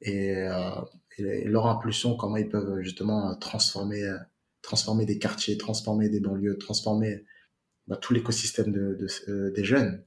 et, 0.00 0.36
euh, 0.36 0.80
leur 1.18 1.66
impulsion, 1.66 2.16
comment 2.16 2.36
ils 2.36 2.48
peuvent 2.48 2.80
justement 2.80 3.34
transformer, 3.36 4.04
euh, 4.04 4.18
transformer 4.62 5.04
des 5.04 5.18
quartiers, 5.18 5.58
transformer 5.58 6.08
des 6.08 6.20
banlieues, 6.20 6.58
transformer 6.58 7.24
bah, 7.88 7.96
tout 7.96 8.14
l'écosystème 8.14 8.70
de, 8.70 8.94
de, 8.94 9.06
euh, 9.28 9.50
des 9.52 9.64
jeunes. 9.64 10.04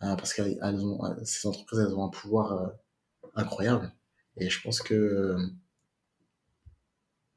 Hein, 0.00 0.16
parce 0.16 0.32
qu'elles 0.32 0.58
ont, 0.62 1.00
ces 1.24 1.46
entreprises, 1.46 1.80
elles 1.80 1.94
ont 1.94 2.04
un 2.04 2.10
pouvoir 2.10 2.72
incroyable. 3.34 3.92
Et 4.36 4.50
je 4.50 4.62
pense 4.62 4.80
que 4.80 5.36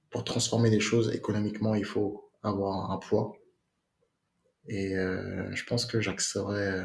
pour 0.09 0.23
transformer 0.23 0.69
les 0.69 0.79
choses 0.79 1.13
économiquement, 1.13 1.75
il 1.75 1.85
faut 1.85 2.29
avoir 2.43 2.91
un 2.91 2.97
poids. 2.97 3.33
Et 4.67 4.95
euh, 4.95 5.53
je 5.53 5.63
pense 5.65 5.85
que 5.85 5.99
j'axerai 6.01 6.83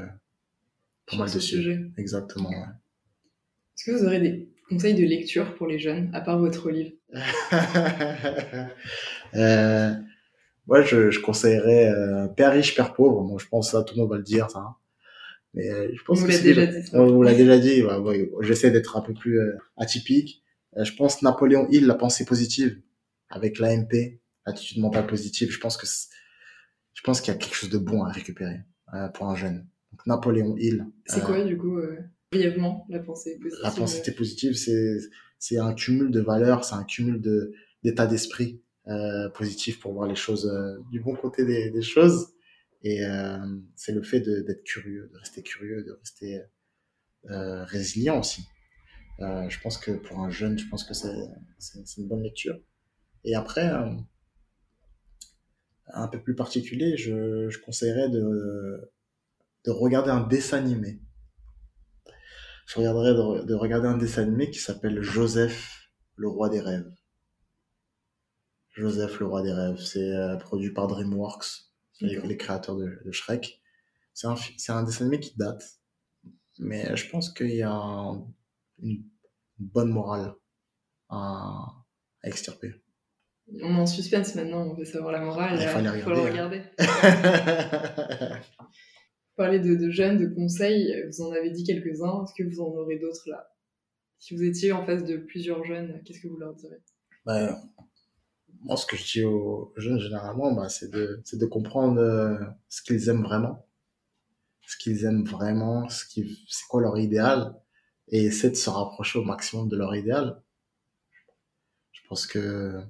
pas 1.06 1.16
mal 1.16 1.30
dessus. 1.30 1.56
Sujet. 1.56 1.80
Exactement. 1.98 2.48
Ouais. 2.50 2.66
Est-ce 3.76 3.90
que 3.90 3.96
vous 3.96 4.04
aurez 4.04 4.20
des 4.20 4.48
conseils 4.68 4.94
de 4.94 5.04
lecture 5.04 5.54
pour 5.56 5.66
les 5.66 5.78
jeunes, 5.78 6.10
à 6.14 6.20
part 6.20 6.38
votre 6.38 6.70
livre? 6.70 6.92
Euh, 9.34 9.92
Moi, 10.68 10.82
je, 10.82 11.10
je 11.10 11.20
conseillerais 11.20 11.88
euh, 11.88 12.28
Père 12.28 12.52
riche, 12.52 12.76
Père 12.76 12.94
pauvre. 12.94 13.22
Moi, 13.24 13.38
je 13.42 13.46
pense 13.48 13.66
que 13.66 13.72
ça, 13.78 13.82
tout 13.82 13.96
le 13.96 14.02
monde 14.02 14.10
va 14.10 14.16
le 14.16 14.22
dire, 14.22 14.48
ça. 14.50 14.76
Mais 15.54 15.68
euh, 15.70 15.88
je 15.94 16.02
pense 16.04 16.20
on 16.20 16.26
que 16.26 16.26
vous 16.26 16.32
l'a 16.32 16.38
déjà 16.42 16.66
dit. 16.66 16.90
On 16.92 17.06
vous 17.06 17.22
l'a 17.22 17.34
déjà 17.34 17.58
dit. 17.58 17.82
Ouais, 17.82 17.96
ouais, 17.98 18.30
J'essaie 18.42 18.70
d'être 18.70 18.96
un 18.96 19.00
peu 19.00 19.12
plus 19.14 19.40
euh, 19.40 19.56
atypique. 19.76 20.42
Euh, 20.76 20.84
je 20.84 20.94
pense 20.94 21.22
Napoléon 21.22 21.66
Hill, 21.70 21.87
la 21.87 21.94
pensée 21.94 22.24
positive, 22.24 22.80
avec 23.35 23.59
l'AMP, 23.59 24.20
l'attitude 24.47 24.81
mentale 24.81 25.07
positive. 25.07 25.51
Je 25.51 25.59
pense 25.59 25.77
que 25.77 25.87
je 25.87 27.03
pense 27.03 27.20
qu'il 27.20 27.33
y 27.33 27.37
a 27.37 27.38
quelque 27.38 27.55
chose 27.55 27.70
de 27.70 27.79
bon 27.79 28.05
à 28.05 28.11
récupérer 28.11 28.61
euh, 28.94 29.09
pour 29.09 29.29
un 29.29 29.35
jeune. 29.35 29.66
Donc 29.92 30.07
Napoléon 30.07 30.57
Hill. 30.57 30.87
C'est 31.07 31.23
quoi 31.23 31.44
du 31.44 31.59
coup 31.59 31.79
brièvement 32.33 32.87
la 32.88 33.01
pensée 33.01 33.38
positive 33.38 33.62
La 33.62 33.70
pensée 33.70 34.14
positive, 34.14 34.55
c'est 34.55 34.99
c'est 35.38 35.59
un 35.59 35.75
cumul 35.75 36.11
de 36.11 36.20
valeurs, 36.20 36.64
c'est 36.64 36.75
un 36.75 36.85
cumul 36.85 37.20
de 37.20 37.53
d'état 37.83 38.07
d'esprit 38.07 38.62
euh, 38.87 39.29
positif 39.31 39.81
pour 39.81 39.92
voir 39.92 40.09
les 40.09 40.14
choses 40.14 40.47
euh, 40.47 40.79
du 40.90 41.01
bon 41.01 41.14
côté 41.14 41.44
des, 41.44 41.70
des 41.70 41.83
choses. 41.83 42.35
Et 42.83 43.03
euh, 43.03 43.38
c'est 43.77 43.92
le 43.92 44.03
fait 44.03 44.20
d'être 44.20 44.62
curieux, 44.62 45.11
de 45.11 45.18
rester 45.18 45.42
curieux, 45.42 45.85
de 45.85 45.92
rester 45.92 46.42
euh, 47.31 47.64
résilient 47.64 48.20
aussi. 48.20 48.42
Euh, 49.20 49.49
je 49.49 49.59
pense 49.61 49.79
que 49.79 49.92
pour 49.92 50.20
un 50.20 50.29
jeune, 50.29 50.59
je 50.59 50.68
pense 50.68 50.85
que 50.85 50.92
c'est 50.92 51.97
une 51.97 52.09
bonne 52.09 52.23
lecture. 52.23 52.61
Et 53.24 53.34
après, 53.34 53.68
euh, 53.68 53.90
un 55.88 56.08
peu 56.08 56.20
plus 56.20 56.34
particulier, 56.34 56.96
je, 56.96 57.48
je 57.48 57.58
conseillerais 57.58 58.08
de, 58.10 58.92
de 59.64 59.70
regarder 59.70 60.10
un 60.10 60.26
dessin 60.26 60.58
animé. 60.58 61.00
Je 62.66 62.78
regarderais 62.78 63.14
de, 63.14 63.44
de 63.44 63.54
regarder 63.54 63.88
un 63.88 63.96
dessin 63.96 64.22
animé 64.22 64.50
qui 64.50 64.58
s'appelle 64.58 65.02
Joseph, 65.02 65.90
le 66.16 66.28
roi 66.28 66.48
des 66.48 66.60
rêves. 66.60 66.90
Joseph, 68.70 69.20
le 69.20 69.26
roi 69.26 69.42
des 69.42 69.52
rêves. 69.52 69.78
C'est 69.78 70.12
euh, 70.12 70.37
produit 70.37 70.72
par 70.72 70.88
DreamWorks, 70.88 71.70
les, 72.00 72.20
les, 72.20 72.37
créateurs 72.37 72.76
de, 72.76 73.00
de 73.04 73.12
Shrek. 73.12 73.60
C'est 74.12 74.26
un, 74.26 74.82
dessin 74.84 75.06
animé 75.06 75.20
qui 75.20 75.37
date, 75.37 75.80
mais 76.58 76.96
je 76.96 77.10
pense 77.10 77.32
qu'il 77.32 77.54
y 77.54 77.62
a 77.62 77.72
un, 77.72 78.26
une 78.80 79.04
bonne 79.58 79.90
morale 79.90 80.34
à, 81.08 81.66
à 82.22 82.28
extirper. 82.28 82.84
On 83.52 83.76
est 83.76 83.80
en 83.80 83.87
suspense 83.87 84.35
maintenant, 84.35 84.70
on 84.70 84.74
veut 84.74 84.85
savoir 84.85 85.12
la 85.12 85.20
morale. 85.20 85.59
Il 85.61 85.68
faut, 85.68 85.78
faut 86.02 86.11
le 86.11 86.20
regarder. 86.20 86.62
Parler 89.37 89.59
de, 89.59 89.74
de 89.74 89.90
jeunes, 89.90 90.18
de 90.18 90.26
conseils, 90.26 90.94
vous 91.09 91.22
en 91.22 91.33
avez 91.33 91.50
dit 91.50 91.64
quelques-uns. 91.64 92.24
Est-ce 92.24 92.35
que 92.35 92.48
vous 92.48 92.61
en 92.61 92.68
aurez 92.68 92.98
d'autres 92.98 93.28
là? 93.28 93.50
Si 94.18 94.35
vous 94.35 94.44
étiez 94.44 94.72
en 94.72 94.87
face 94.87 95.04
de 95.04 95.18
plusieurs 95.18 95.64
jeunes, 95.64 96.00
qu'est-ce 96.04 96.20
que 96.20 96.28
vous 96.28 96.38
leur 96.38 96.54
direz? 96.54 96.80
Ben, 97.26 97.59
Moi, 98.62 98.76
ce 98.76 98.87
que 98.87 98.96
je 98.96 99.04
dis 99.04 99.22
aux 99.24 99.72
jeunes 99.76 100.00
généralement, 100.00 100.52
ben, 100.54 100.68
c'est 100.68 100.90
de, 100.90 101.22
de 101.30 101.46
comprendre 101.46 102.00
euh, 102.00 102.38
ce 102.68 102.83
qu'ils 102.83 103.09
aiment 103.09 103.22
vraiment. 103.22 103.66
Ce 104.66 104.78
qu'ils 104.78 105.04
aiment 105.04 105.24
vraiment, 105.24 105.88
ce 105.90 106.07
qui, 106.07 106.46
c'est 106.48 106.66
quoi 106.68 106.80
leur 106.80 106.98
idéal, 106.98 107.54
et 108.09 108.24
essayer 108.24 108.50
de 108.50 108.57
se 108.57 108.70
rapprocher 108.70 109.18
au 109.18 109.24
maximum 109.24 109.68
de 109.68 109.76
leur 109.76 109.94
idéal. 109.94 110.40
Je 111.92 112.00
pense 112.09 112.26
que 112.26 112.80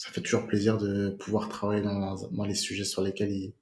ça 0.00 0.10
fait 0.12 0.22
toujours 0.22 0.46
plaisir 0.46 0.78
de 0.78 1.10
pouvoir 1.10 1.50
travailler 1.50 1.82
dans, 1.82 2.14
dans 2.30 2.44
les 2.46 2.54
sujets 2.54 2.86
sur 2.86 3.02
lesquels 3.02 3.30
ils, 3.30 3.52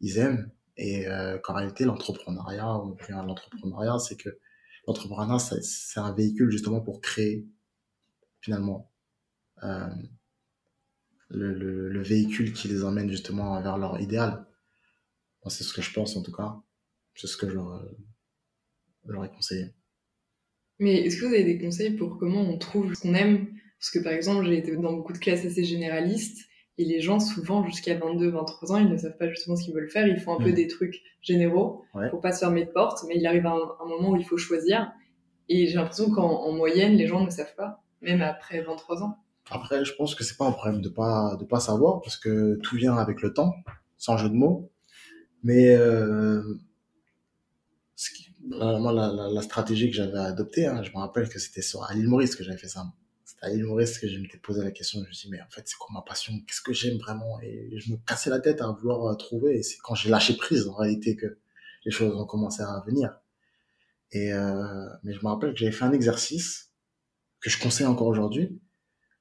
ils 0.00 0.18
aiment. 0.18 0.50
Et 0.76 1.06
euh, 1.06 1.38
qu'en 1.38 1.54
réalité 1.54 1.84
l'entrepreneuriat 1.84 2.82
l'entrepreneuriat 3.08 3.98
c'est 4.00 4.16
que 4.16 4.30
l'entrepreneuriat 4.88 5.38
c'est 5.38 6.00
un 6.00 6.12
véhicule 6.12 6.50
justement 6.50 6.80
pour 6.80 7.00
créer 7.00 7.46
finalement 8.40 8.90
euh, 9.62 9.88
le, 11.28 11.54
le, 11.54 11.88
le, 11.88 12.02
véhicule 12.02 12.52
qui 12.52 12.66
les 12.66 12.82
emmène 12.82 13.08
justement 13.08 13.62
vers 13.62 13.78
leur 13.78 14.00
idéal. 14.00 14.44
Moi, 15.44 15.50
c'est 15.50 15.64
ce 15.64 15.72
que 15.72 15.82
je 15.82 15.92
pense 15.92 16.16
en 16.16 16.22
tout 16.22 16.32
cas. 16.32 16.56
C'est 17.14 17.28
ce 17.28 17.36
que 17.36 17.48
je 17.48 17.54
leur 17.54 19.24
ai 19.24 19.30
conseillé. 19.30 19.72
Mais 20.80 20.96
est-ce 21.06 21.20
que 21.20 21.26
vous 21.26 21.34
avez 21.34 21.44
des 21.44 21.58
conseils 21.58 21.92
pour 21.92 22.18
comment 22.18 22.42
on 22.42 22.58
trouve 22.58 22.92
ce 22.92 23.00
qu'on 23.00 23.14
aime 23.14 23.46
parce 23.78 23.90
que 23.90 23.98
par 23.98 24.12
exemple 24.12 24.46
j'ai 24.46 24.58
été 24.58 24.76
dans 24.76 24.92
beaucoup 24.92 25.12
de 25.12 25.18
classes 25.18 25.44
assez 25.44 25.64
généralistes 25.64 26.46
et 26.78 26.84
les 26.84 27.00
gens, 27.00 27.20
souvent, 27.20 27.64
jusqu'à 27.64 27.96
22, 27.96 28.30
23 28.30 28.72
ans, 28.72 28.76
ils 28.76 28.88
ne 28.88 28.98
savent 28.98 29.16
pas 29.16 29.28
justement 29.30 29.56
ce 29.56 29.64
qu'ils 29.64 29.74
veulent 29.74 29.90
faire. 29.90 30.06
Ils 30.06 30.20
font 30.20 30.36
un 30.36 30.40
mmh. 30.40 30.44
peu 30.44 30.52
des 30.52 30.66
trucs 30.66 31.02
généraux 31.22 31.84
ouais. 31.94 32.10
pour 32.10 32.20
pas 32.20 32.32
se 32.32 32.40
fermer 32.40 32.66
de 32.66 32.70
porte, 32.70 33.02
mais 33.08 33.16
il 33.16 33.26
arrive 33.26 33.46
un, 33.46 33.56
un 33.80 33.86
moment 33.86 34.10
où 34.10 34.16
il 34.16 34.24
faut 34.24 34.36
choisir. 34.36 34.92
Et 35.48 35.66
j'ai 35.68 35.76
l'impression 35.76 36.10
qu'en 36.10 36.52
moyenne, 36.52 36.96
les 36.96 37.06
gens 37.06 37.24
ne 37.24 37.30
savent 37.30 37.54
pas, 37.56 37.82
même 38.02 38.20
après 38.20 38.60
23 38.62 39.02
ans. 39.02 39.16
Après, 39.50 39.84
je 39.84 39.94
pense 39.94 40.14
que 40.14 40.24
c'est 40.24 40.36
pas 40.36 40.46
un 40.46 40.52
problème 40.52 40.82
de 40.82 40.88
pas 40.88 41.36
de 41.38 41.44
pas 41.44 41.60
savoir 41.60 42.02
parce 42.02 42.16
que 42.16 42.58
tout 42.62 42.76
vient 42.76 42.96
avec 42.96 43.22
le 43.22 43.32
temps, 43.32 43.54
sans 43.96 44.16
jeu 44.18 44.28
de 44.28 44.34
mots. 44.34 44.70
Mais 45.44 45.76
euh, 45.76 46.42
ce 47.94 48.10
qui, 48.10 48.34
vraiment 48.50 48.90
la, 48.90 49.12
la, 49.12 49.28
la 49.28 49.42
stratégie 49.42 49.88
que 49.88 49.94
j'avais 49.94 50.18
adoptée, 50.18 50.66
hein, 50.66 50.82
je 50.82 50.90
me 50.90 50.98
rappelle 50.98 51.28
que 51.28 51.38
c'était 51.38 51.62
sur 51.62 51.84
à 51.84 51.94
l'île 51.94 52.08
Maurice 52.08 52.34
que 52.34 52.42
j'avais 52.42 52.58
fait 52.58 52.68
ça. 52.68 52.86
À 53.42 53.50
l'île 53.50 53.64
Maurice 53.64 53.98
que 53.98 54.08
je 54.08 54.18
m'étais 54.18 54.38
posé 54.38 54.62
la 54.62 54.70
question. 54.70 55.00
Je 55.02 55.08
me 55.08 55.12
suis 55.12 55.28
dit, 55.28 55.32
mais 55.32 55.42
en 55.42 55.50
fait, 55.50 55.62
c'est 55.66 55.76
quoi 55.76 55.88
ma 55.92 56.02
passion? 56.02 56.32
Qu'est-ce 56.46 56.62
que 56.62 56.72
j'aime 56.72 56.98
vraiment? 56.98 57.40
Et 57.42 57.78
je 57.78 57.92
me 57.92 57.98
cassais 57.98 58.30
la 58.30 58.40
tête 58.40 58.60
à 58.62 58.68
vouloir 58.68 59.06
euh, 59.06 59.14
trouver. 59.14 59.58
Et 59.58 59.62
c'est 59.62 59.76
quand 59.82 59.94
j'ai 59.94 60.08
lâché 60.08 60.36
prise, 60.36 60.66
en 60.68 60.74
réalité, 60.74 61.16
que 61.16 61.38
les 61.84 61.90
choses 61.90 62.14
ont 62.16 62.26
commencé 62.26 62.62
à 62.62 62.82
venir. 62.86 63.18
Et 64.12 64.32
euh, 64.32 64.86
mais 65.02 65.12
je 65.12 65.20
me 65.20 65.28
rappelle 65.28 65.52
que 65.52 65.58
j'avais 65.58 65.72
fait 65.72 65.84
un 65.84 65.92
exercice 65.92 66.72
que 67.40 67.50
je 67.50 67.60
conseille 67.60 67.86
encore 67.86 68.06
aujourd'hui. 68.06 68.60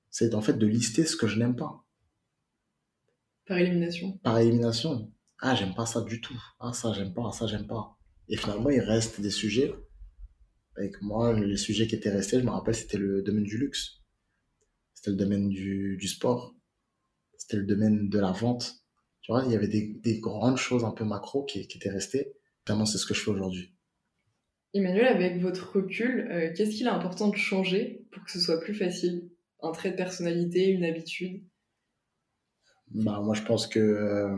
C'est 0.10 0.34
en 0.34 0.42
fait 0.42 0.54
de 0.54 0.66
lister 0.66 1.06
ce 1.06 1.18
que 1.18 1.28
je 1.28 1.38
n'aime 1.38 1.56
pas. 1.56 1.84
Par 3.46 3.58
élimination. 3.58 4.18
Par 4.24 4.40
élimination. 4.40 5.12
Ah, 5.40 5.56
j'aime 5.56 5.76
pas 5.76 5.86
ça 5.86 6.02
du 6.02 6.22
tout. 6.22 6.42
Ah, 6.60 6.74
ça, 6.74 6.94
j'aime 6.94 7.14
pas. 7.14 7.32
Ça, 7.32 7.46
j'aime 7.48 7.68
pas. 7.68 7.98
Et 8.30 8.38
finalement, 8.38 8.70
il 8.70 8.80
reste 8.80 9.22
des 9.22 9.30
sujets. 9.30 9.74
Avec 10.78 11.02
moi, 11.02 11.34
les 11.34 11.58
sujets 11.58 11.88
qui 11.88 11.96
étaient 11.96 12.12
restés, 12.12 12.40
je 12.40 12.46
me 12.46 12.50
rappelle, 12.50 12.76
c'était 12.76 12.98
le 12.98 13.22
domaine 13.22 13.44
du 13.44 13.58
luxe. 13.58 14.02
C'était 15.06 15.18
le 15.18 15.24
domaine 15.24 15.50
du, 15.50 15.98
du 15.98 16.08
sport. 16.08 16.56
C'était 17.38 17.58
le 17.58 17.66
domaine 17.66 18.10
de 18.10 18.18
la 18.20 18.32
vente. 18.32 18.74
Tu 19.22 19.32
vois, 19.32 19.44
il 19.46 19.52
y 19.52 19.56
avait 19.56 19.68
des, 19.68 19.94
des 20.02 20.20
grandes 20.20 20.58
choses 20.58 20.84
un 20.84 20.90
peu 20.90 21.04
macro 21.04 21.46
qui, 21.46 21.68
qui 21.68 21.78
étaient 21.78 21.92
restées. 21.92 22.34
Notamment, 22.66 22.88
c'est 22.88 22.98
ce 22.98 23.06
que 23.06 23.14
je 23.14 23.22
fais 23.22 23.30
aujourd'hui. 23.30 23.76
Emmanuel, 24.74 25.06
avec 25.06 25.40
votre 25.40 25.76
recul, 25.76 26.28
euh, 26.32 26.52
qu'est-ce 26.56 26.72
qu'il 26.76 26.88
est 26.88 26.90
important 26.90 27.30
de 27.30 27.36
changer 27.36 28.08
pour 28.12 28.24
que 28.24 28.32
ce 28.32 28.40
soit 28.40 28.60
plus 28.60 28.74
facile? 28.74 29.30
Un 29.62 29.72
trait 29.74 29.92
de 29.92 29.96
personnalité, 29.96 30.70
une 30.70 30.84
habitude? 30.84 31.44
Bah, 32.90 33.22
Moi, 33.24 33.36
je 33.36 33.44
pense 33.44 33.68
que 33.68 33.80
euh, 33.80 34.36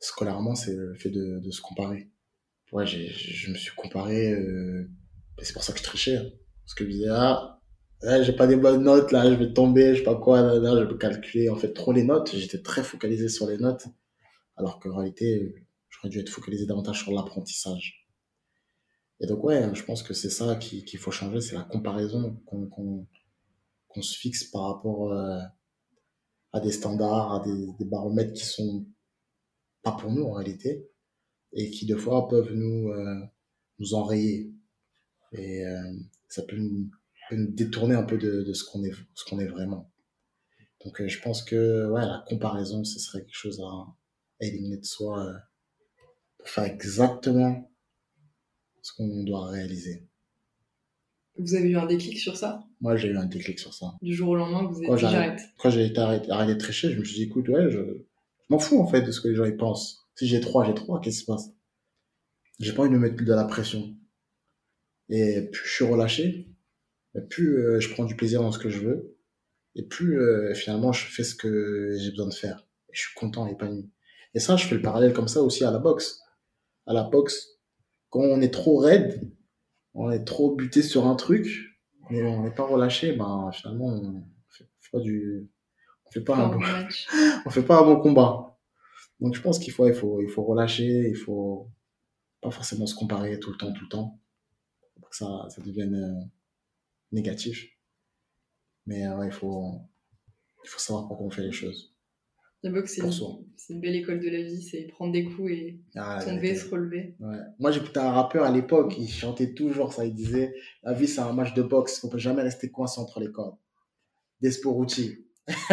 scolairement, 0.00 0.56
c'est 0.56 0.74
le 0.74 0.94
fait 0.94 1.10
de, 1.10 1.38
de 1.38 1.50
se 1.52 1.60
comparer. 1.60 2.10
Ouais, 2.72 2.84
j'ai, 2.84 3.08
je 3.10 3.48
me 3.48 3.56
suis 3.56 3.76
comparé, 3.76 4.32
euh, 4.32 4.90
c'est 5.40 5.52
pour 5.52 5.62
ça 5.62 5.72
que 5.72 5.78
je 5.78 5.84
trichais. 5.84 6.16
Hein. 6.16 6.30
Parce 6.64 6.74
que 6.74 6.84
je 6.84 6.90
disais, 6.90 7.08
ah, 7.10 7.61
ouais, 8.02 8.24
j'ai 8.24 8.32
pas 8.32 8.46
des 8.46 8.56
bonnes 8.56 8.84
notes, 8.84 9.12
là, 9.12 9.30
je 9.30 9.36
vais 9.36 9.52
tomber, 9.52 9.94
je 9.94 9.98
sais 9.98 10.04
pas 10.04 10.16
quoi, 10.16 10.42
là, 10.42 10.58
là, 10.58 10.80
je 10.80 10.86
peux 10.86 10.98
calculer 10.98 11.48
en 11.48 11.56
fait 11.56 11.72
trop 11.72 11.92
les 11.92 12.04
notes. 12.04 12.34
J'étais 12.34 12.62
très 12.62 12.82
focalisé 12.82 13.28
sur 13.28 13.46
les 13.46 13.58
notes, 13.58 13.86
alors 14.56 14.80
qu'en 14.80 14.96
réalité, 14.96 15.66
j'aurais 15.90 16.08
dû 16.10 16.20
être 16.20 16.30
focalisé 16.30 16.66
davantage 16.66 17.02
sur 17.02 17.12
l'apprentissage. 17.12 18.08
Et 19.20 19.26
donc, 19.26 19.44
ouais, 19.44 19.74
je 19.74 19.84
pense 19.84 20.02
que 20.02 20.14
c'est 20.14 20.30
ça 20.30 20.56
qu'il 20.56 20.98
faut 20.98 21.10
changer, 21.12 21.40
c'est 21.40 21.54
la 21.54 21.62
comparaison 21.62 22.40
qu'on 22.46 22.66
qu'on 22.66 23.06
qu'on 23.88 24.02
se 24.02 24.18
fixe 24.18 24.44
par 24.44 24.62
rapport 24.62 25.12
euh, 25.12 25.38
à 26.52 26.60
des 26.60 26.72
standards, 26.72 27.34
à 27.34 27.40
des, 27.44 27.66
des 27.78 27.84
baromètres 27.84 28.32
qui 28.32 28.44
sont 28.44 28.86
pas 29.82 29.92
pour 29.92 30.10
nous 30.10 30.24
en 30.24 30.32
réalité, 30.32 30.88
et 31.52 31.70
qui 31.70 31.86
deux 31.86 31.98
fois 31.98 32.28
peuvent 32.28 32.52
nous, 32.54 32.88
euh, 32.88 33.20
nous 33.78 33.94
enrayer. 33.94 34.52
Et 35.32 35.66
euh, 35.66 35.92
ça 36.28 36.42
peut 36.42 36.56
nous 36.56 36.90
détourner 37.36 37.94
un 37.94 38.02
peu 38.04 38.18
de, 38.18 38.42
de 38.42 38.52
ce 38.52 38.64
qu'on 38.64 38.84
est, 38.84 38.92
ce 39.14 39.24
qu'on 39.24 39.38
est 39.38 39.46
vraiment. 39.46 39.92
Donc 40.84 41.00
euh, 41.00 41.08
je 41.08 41.20
pense 41.20 41.42
que 41.42 41.90
ouais, 41.90 42.00
la 42.00 42.24
comparaison, 42.26 42.84
ce 42.84 42.98
serait 42.98 43.20
quelque 43.20 43.34
chose 43.34 43.60
à, 43.60 43.86
à 44.40 44.46
éliminer 44.46 44.78
de 44.78 44.84
soi 44.84 45.26
euh, 45.26 45.32
pour 46.38 46.48
faire 46.48 46.64
exactement 46.64 47.70
ce 48.82 48.92
qu'on 48.94 49.22
doit 49.24 49.46
réaliser. 49.48 50.08
Vous 51.38 51.54
avez 51.54 51.70
eu 51.70 51.76
un 51.76 51.86
déclic 51.86 52.18
sur 52.18 52.36
ça? 52.36 52.62
Moi, 52.80 52.96
j'ai 52.96 53.08
eu 53.08 53.16
un 53.16 53.24
déclic 53.24 53.58
sur 53.58 53.72
ça. 53.72 53.94
Du 54.02 54.14
jour 54.14 54.30
au 54.30 54.36
lendemain, 54.36 54.64
vous 54.64 54.80
Quand 54.82 54.92
avez 54.92 54.96
dit 54.96 55.00
j'arrête, 55.00 55.38
j'arrête. 55.38 55.50
quand 55.58 55.70
j'ai 55.70 55.86
été 55.86 55.98
arrêté, 55.98 56.30
arrêté 56.30 56.54
de 56.54 56.58
tricher, 56.58 56.90
je 56.92 56.98
me 56.98 57.04
suis 57.04 57.14
dit, 57.14 57.22
écoute, 57.22 57.48
ouais, 57.48 57.70
je, 57.70 57.78
je 57.78 58.04
m'en 58.50 58.58
fous 58.58 58.78
en 58.80 58.86
fait 58.86 59.02
de 59.02 59.10
ce 59.12 59.20
que 59.20 59.28
les 59.28 59.34
gens 59.34 59.46
y 59.46 59.56
pensent. 59.56 60.06
Si 60.16 60.26
j'ai 60.26 60.40
trois, 60.40 60.66
j'ai 60.66 60.74
trois, 60.74 61.00
qu'est-ce 61.00 61.20
qui 61.20 61.24
se 61.24 61.26
passe? 61.26 61.48
J'ai 62.58 62.74
pas 62.74 62.82
envie 62.82 62.90
de 62.90 62.96
me 62.96 63.00
mettre 63.00 63.24
de 63.24 63.32
la 63.32 63.44
pression. 63.44 63.96
Et 65.08 65.48
plus 65.50 65.66
je 65.66 65.74
suis 65.74 65.84
relâché, 65.84 66.51
plus 67.20 67.58
euh, 67.58 67.80
je 67.80 67.92
prends 67.92 68.04
du 68.04 68.16
plaisir 68.16 68.42
dans 68.42 68.52
ce 68.52 68.58
que 68.58 68.70
je 68.70 68.80
veux, 68.80 69.16
et 69.74 69.82
plus 69.82 70.20
euh, 70.20 70.54
finalement 70.54 70.92
je 70.92 71.06
fais 71.06 71.24
ce 71.24 71.34
que 71.34 71.96
j'ai 71.98 72.10
besoin 72.10 72.28
de 72.28 72.34
faire. 72.34 72.66
Et 72.88 72.92
je 72.94 73.02
suis 73.02 73.14
content 73.14 73.46
et 73.46 73.52
épanoui. 73.52 73.90
Et 74.34 74.40
ça, 74.40 74.56
je 74.56 74.66
fais 74.66 74.74
le 74.74 74.82
parallèle 74.82 75.12
comme 75.12 75.28
ça 75.28 75.42
aussi 75.42 75.64
à 75.64 75.70
la 75.70 75.78
boxe. 75.78 76.20
À 76.86 76.94
la 76.94 77.02
boxe, 77.02 77.58
quand 78.08 78.20
on 78.20 78.40
est 78.40 78.52
trop 78.52 78.78
raide, 78.78 79.30
on 79.94 80.10
est 80.10 80.24
trop 80.24 80.54
buté 80.54 80.82
sur 80.82 81.06
un 81.06 81.14
truc, 81.16 81.78
mais 82.10 82.22
on 82.22 82.42
n'est 82.42 82.54
pas 82.54 82.64
relâché, 82.64 83.12
ben 83.12 83.50
finalement 83.52 83.86
on 83.86 84.24
fait 84.50 84.66
pas 84.90 85.00
du, 85.00 85.50
on 86.06 86.10
fait 86.10 86.20
pas 86.22 86.36
Pas 86.36 86.42
un 86.42 86.48
bon, 86.48 86.58
match. 86.58 87.08
on 87.46 87.50
fait 87.50 87.62
pas 87.62 87.80
un 87.80 87.84
bon 87.84 88.00
combat. 88.00 88.58
Donc 89.20 89.34
je 89.34 89.40
pense 89.40 89.58
qu'il 89.58 89.72
faut, 89.72 89.86
il 89.86 89.94
faut, 89.94 90.20
il 90.20 90.28
faut 90.28 90.42
relâcher, 90.42 91.08
il 91.08 91.16
faut 91.16 91.70
pas 92.40 92.50
forcément 92.50 92.86
se 92.86 92.94
comparer 92.94 93.38
tout 93.38 93.50
le 93.50 93.56
temps, 93.56 93.72
tout 93.72 93.84
le 93.84 93.88
temps, 93.88 94.18
pour 95.00 95.10
que 95.10 95.16
ça, 95.16 95.46
ça 95.48 95.62
devienne 95.62 95.94
euh, 95.94 96.26
négatif. 97.12 97.68
Mais 98.86 99.06
euh, 99.06 99.16
ouais, 99.18 99.26
il 99.26 99.32
faut, 99.32 99.80
il 100.64 100.68
faut 100.68 100.78
savoir 100.78 101.06
pourquoi 101.06 101.26
on 101.26 101.30
fait 101.30 101.42
les 101.42 101.52
choses. 101.52 101.94
La 102.64 102.70
boxe, 102.70 103.00
c'est 103.56 103.72
une, 103.74 103.80
belle 103.80 103.96
école 103.96 104.20
de 104.20 104.28
la 104.28 104.42
vie, 104.42 104.62
c'est 104.62 104.86
prendre 104.86 105.12
des 105.12 105.24
coups 105.24 105.50
et 105.50 105.80
Ah, 105.96 106.22
tomber, 106.24 106.54
se 106.54 106.70
relever. 106.70 107.16
Ouais. 107.18 107.38
Moi, 107.58 107.72
j'écoutais 107.72 107.98
un 107.98 108.12
rappeur 108.12 108.44
à 108.44 108.52
l'époque, 108.52 108.94
il 108.98 109.08
chantait 109.08 109.52
toujours 109.52 109.92
ça. 109.92 110.04
Il 110.04 110.14
disait 110.14 110.54
La 110.84 110.92
vie, 110.92 111.08
c'est 111.08 111.20
un 111.20 111.32
match 111.32 111.54
de 111.54 111.62
boxe, 111.62 112.02
on 112.04 112.08
peut 112.08 112.18
jamais 112.18 112.42
rester 112.42 112.70
coincé 112.70 113.00
entre 113.00 113.18
les 113.18 113.32
cordes. 113.32 113.56
Desporucci. 114.40 115.26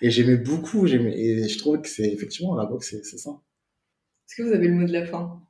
et 0.00 0.10
j'aimais 0.10 0.38
beaucoup, 0.38 0.86
j'aimais, 0.86 1.14
et 1.14 1.46
je 1.46 1.58
trouvais 1.58 1.82
que 1.82 1.88
c'est 1.88 2.10
effectivement 2.10 2.54
la 2.54 2.64
boxe, 2.64 2.90
c'est 2.90 3.04
c'est 3.04 3.18
ça. 3.18 3.38
Est-ce 4.26 4.36
que 4.36 4.48
vous 4.48 4.54
avez 4.54 4.68
le 4.68 4.74
mot 4.74 4.86
de 4.86 4.92
la 4.92 5.04
fin? 5.04 5.42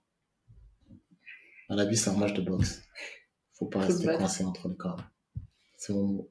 La 1.69 1.85
vie, 1.85 1.97
c'est 1.97 2.11
un 2.11 2.17
match 2.17 2.35
de 2.35 2.43
boxe. 2.43 2.83
Faut 3.55 3.67
pas 3.67 3.81
rester 3.81 4.07
battre. 4.07 4.19
coincé 4.19 4.45
entre 4.45 4.69
les 4.69 4.77
cordes. 4.77 5.03
C'est 5.77 5.93
mot. 5.93 6.29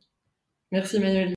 Merci 0.71 0.97
Emmanuel. 0.97 1.31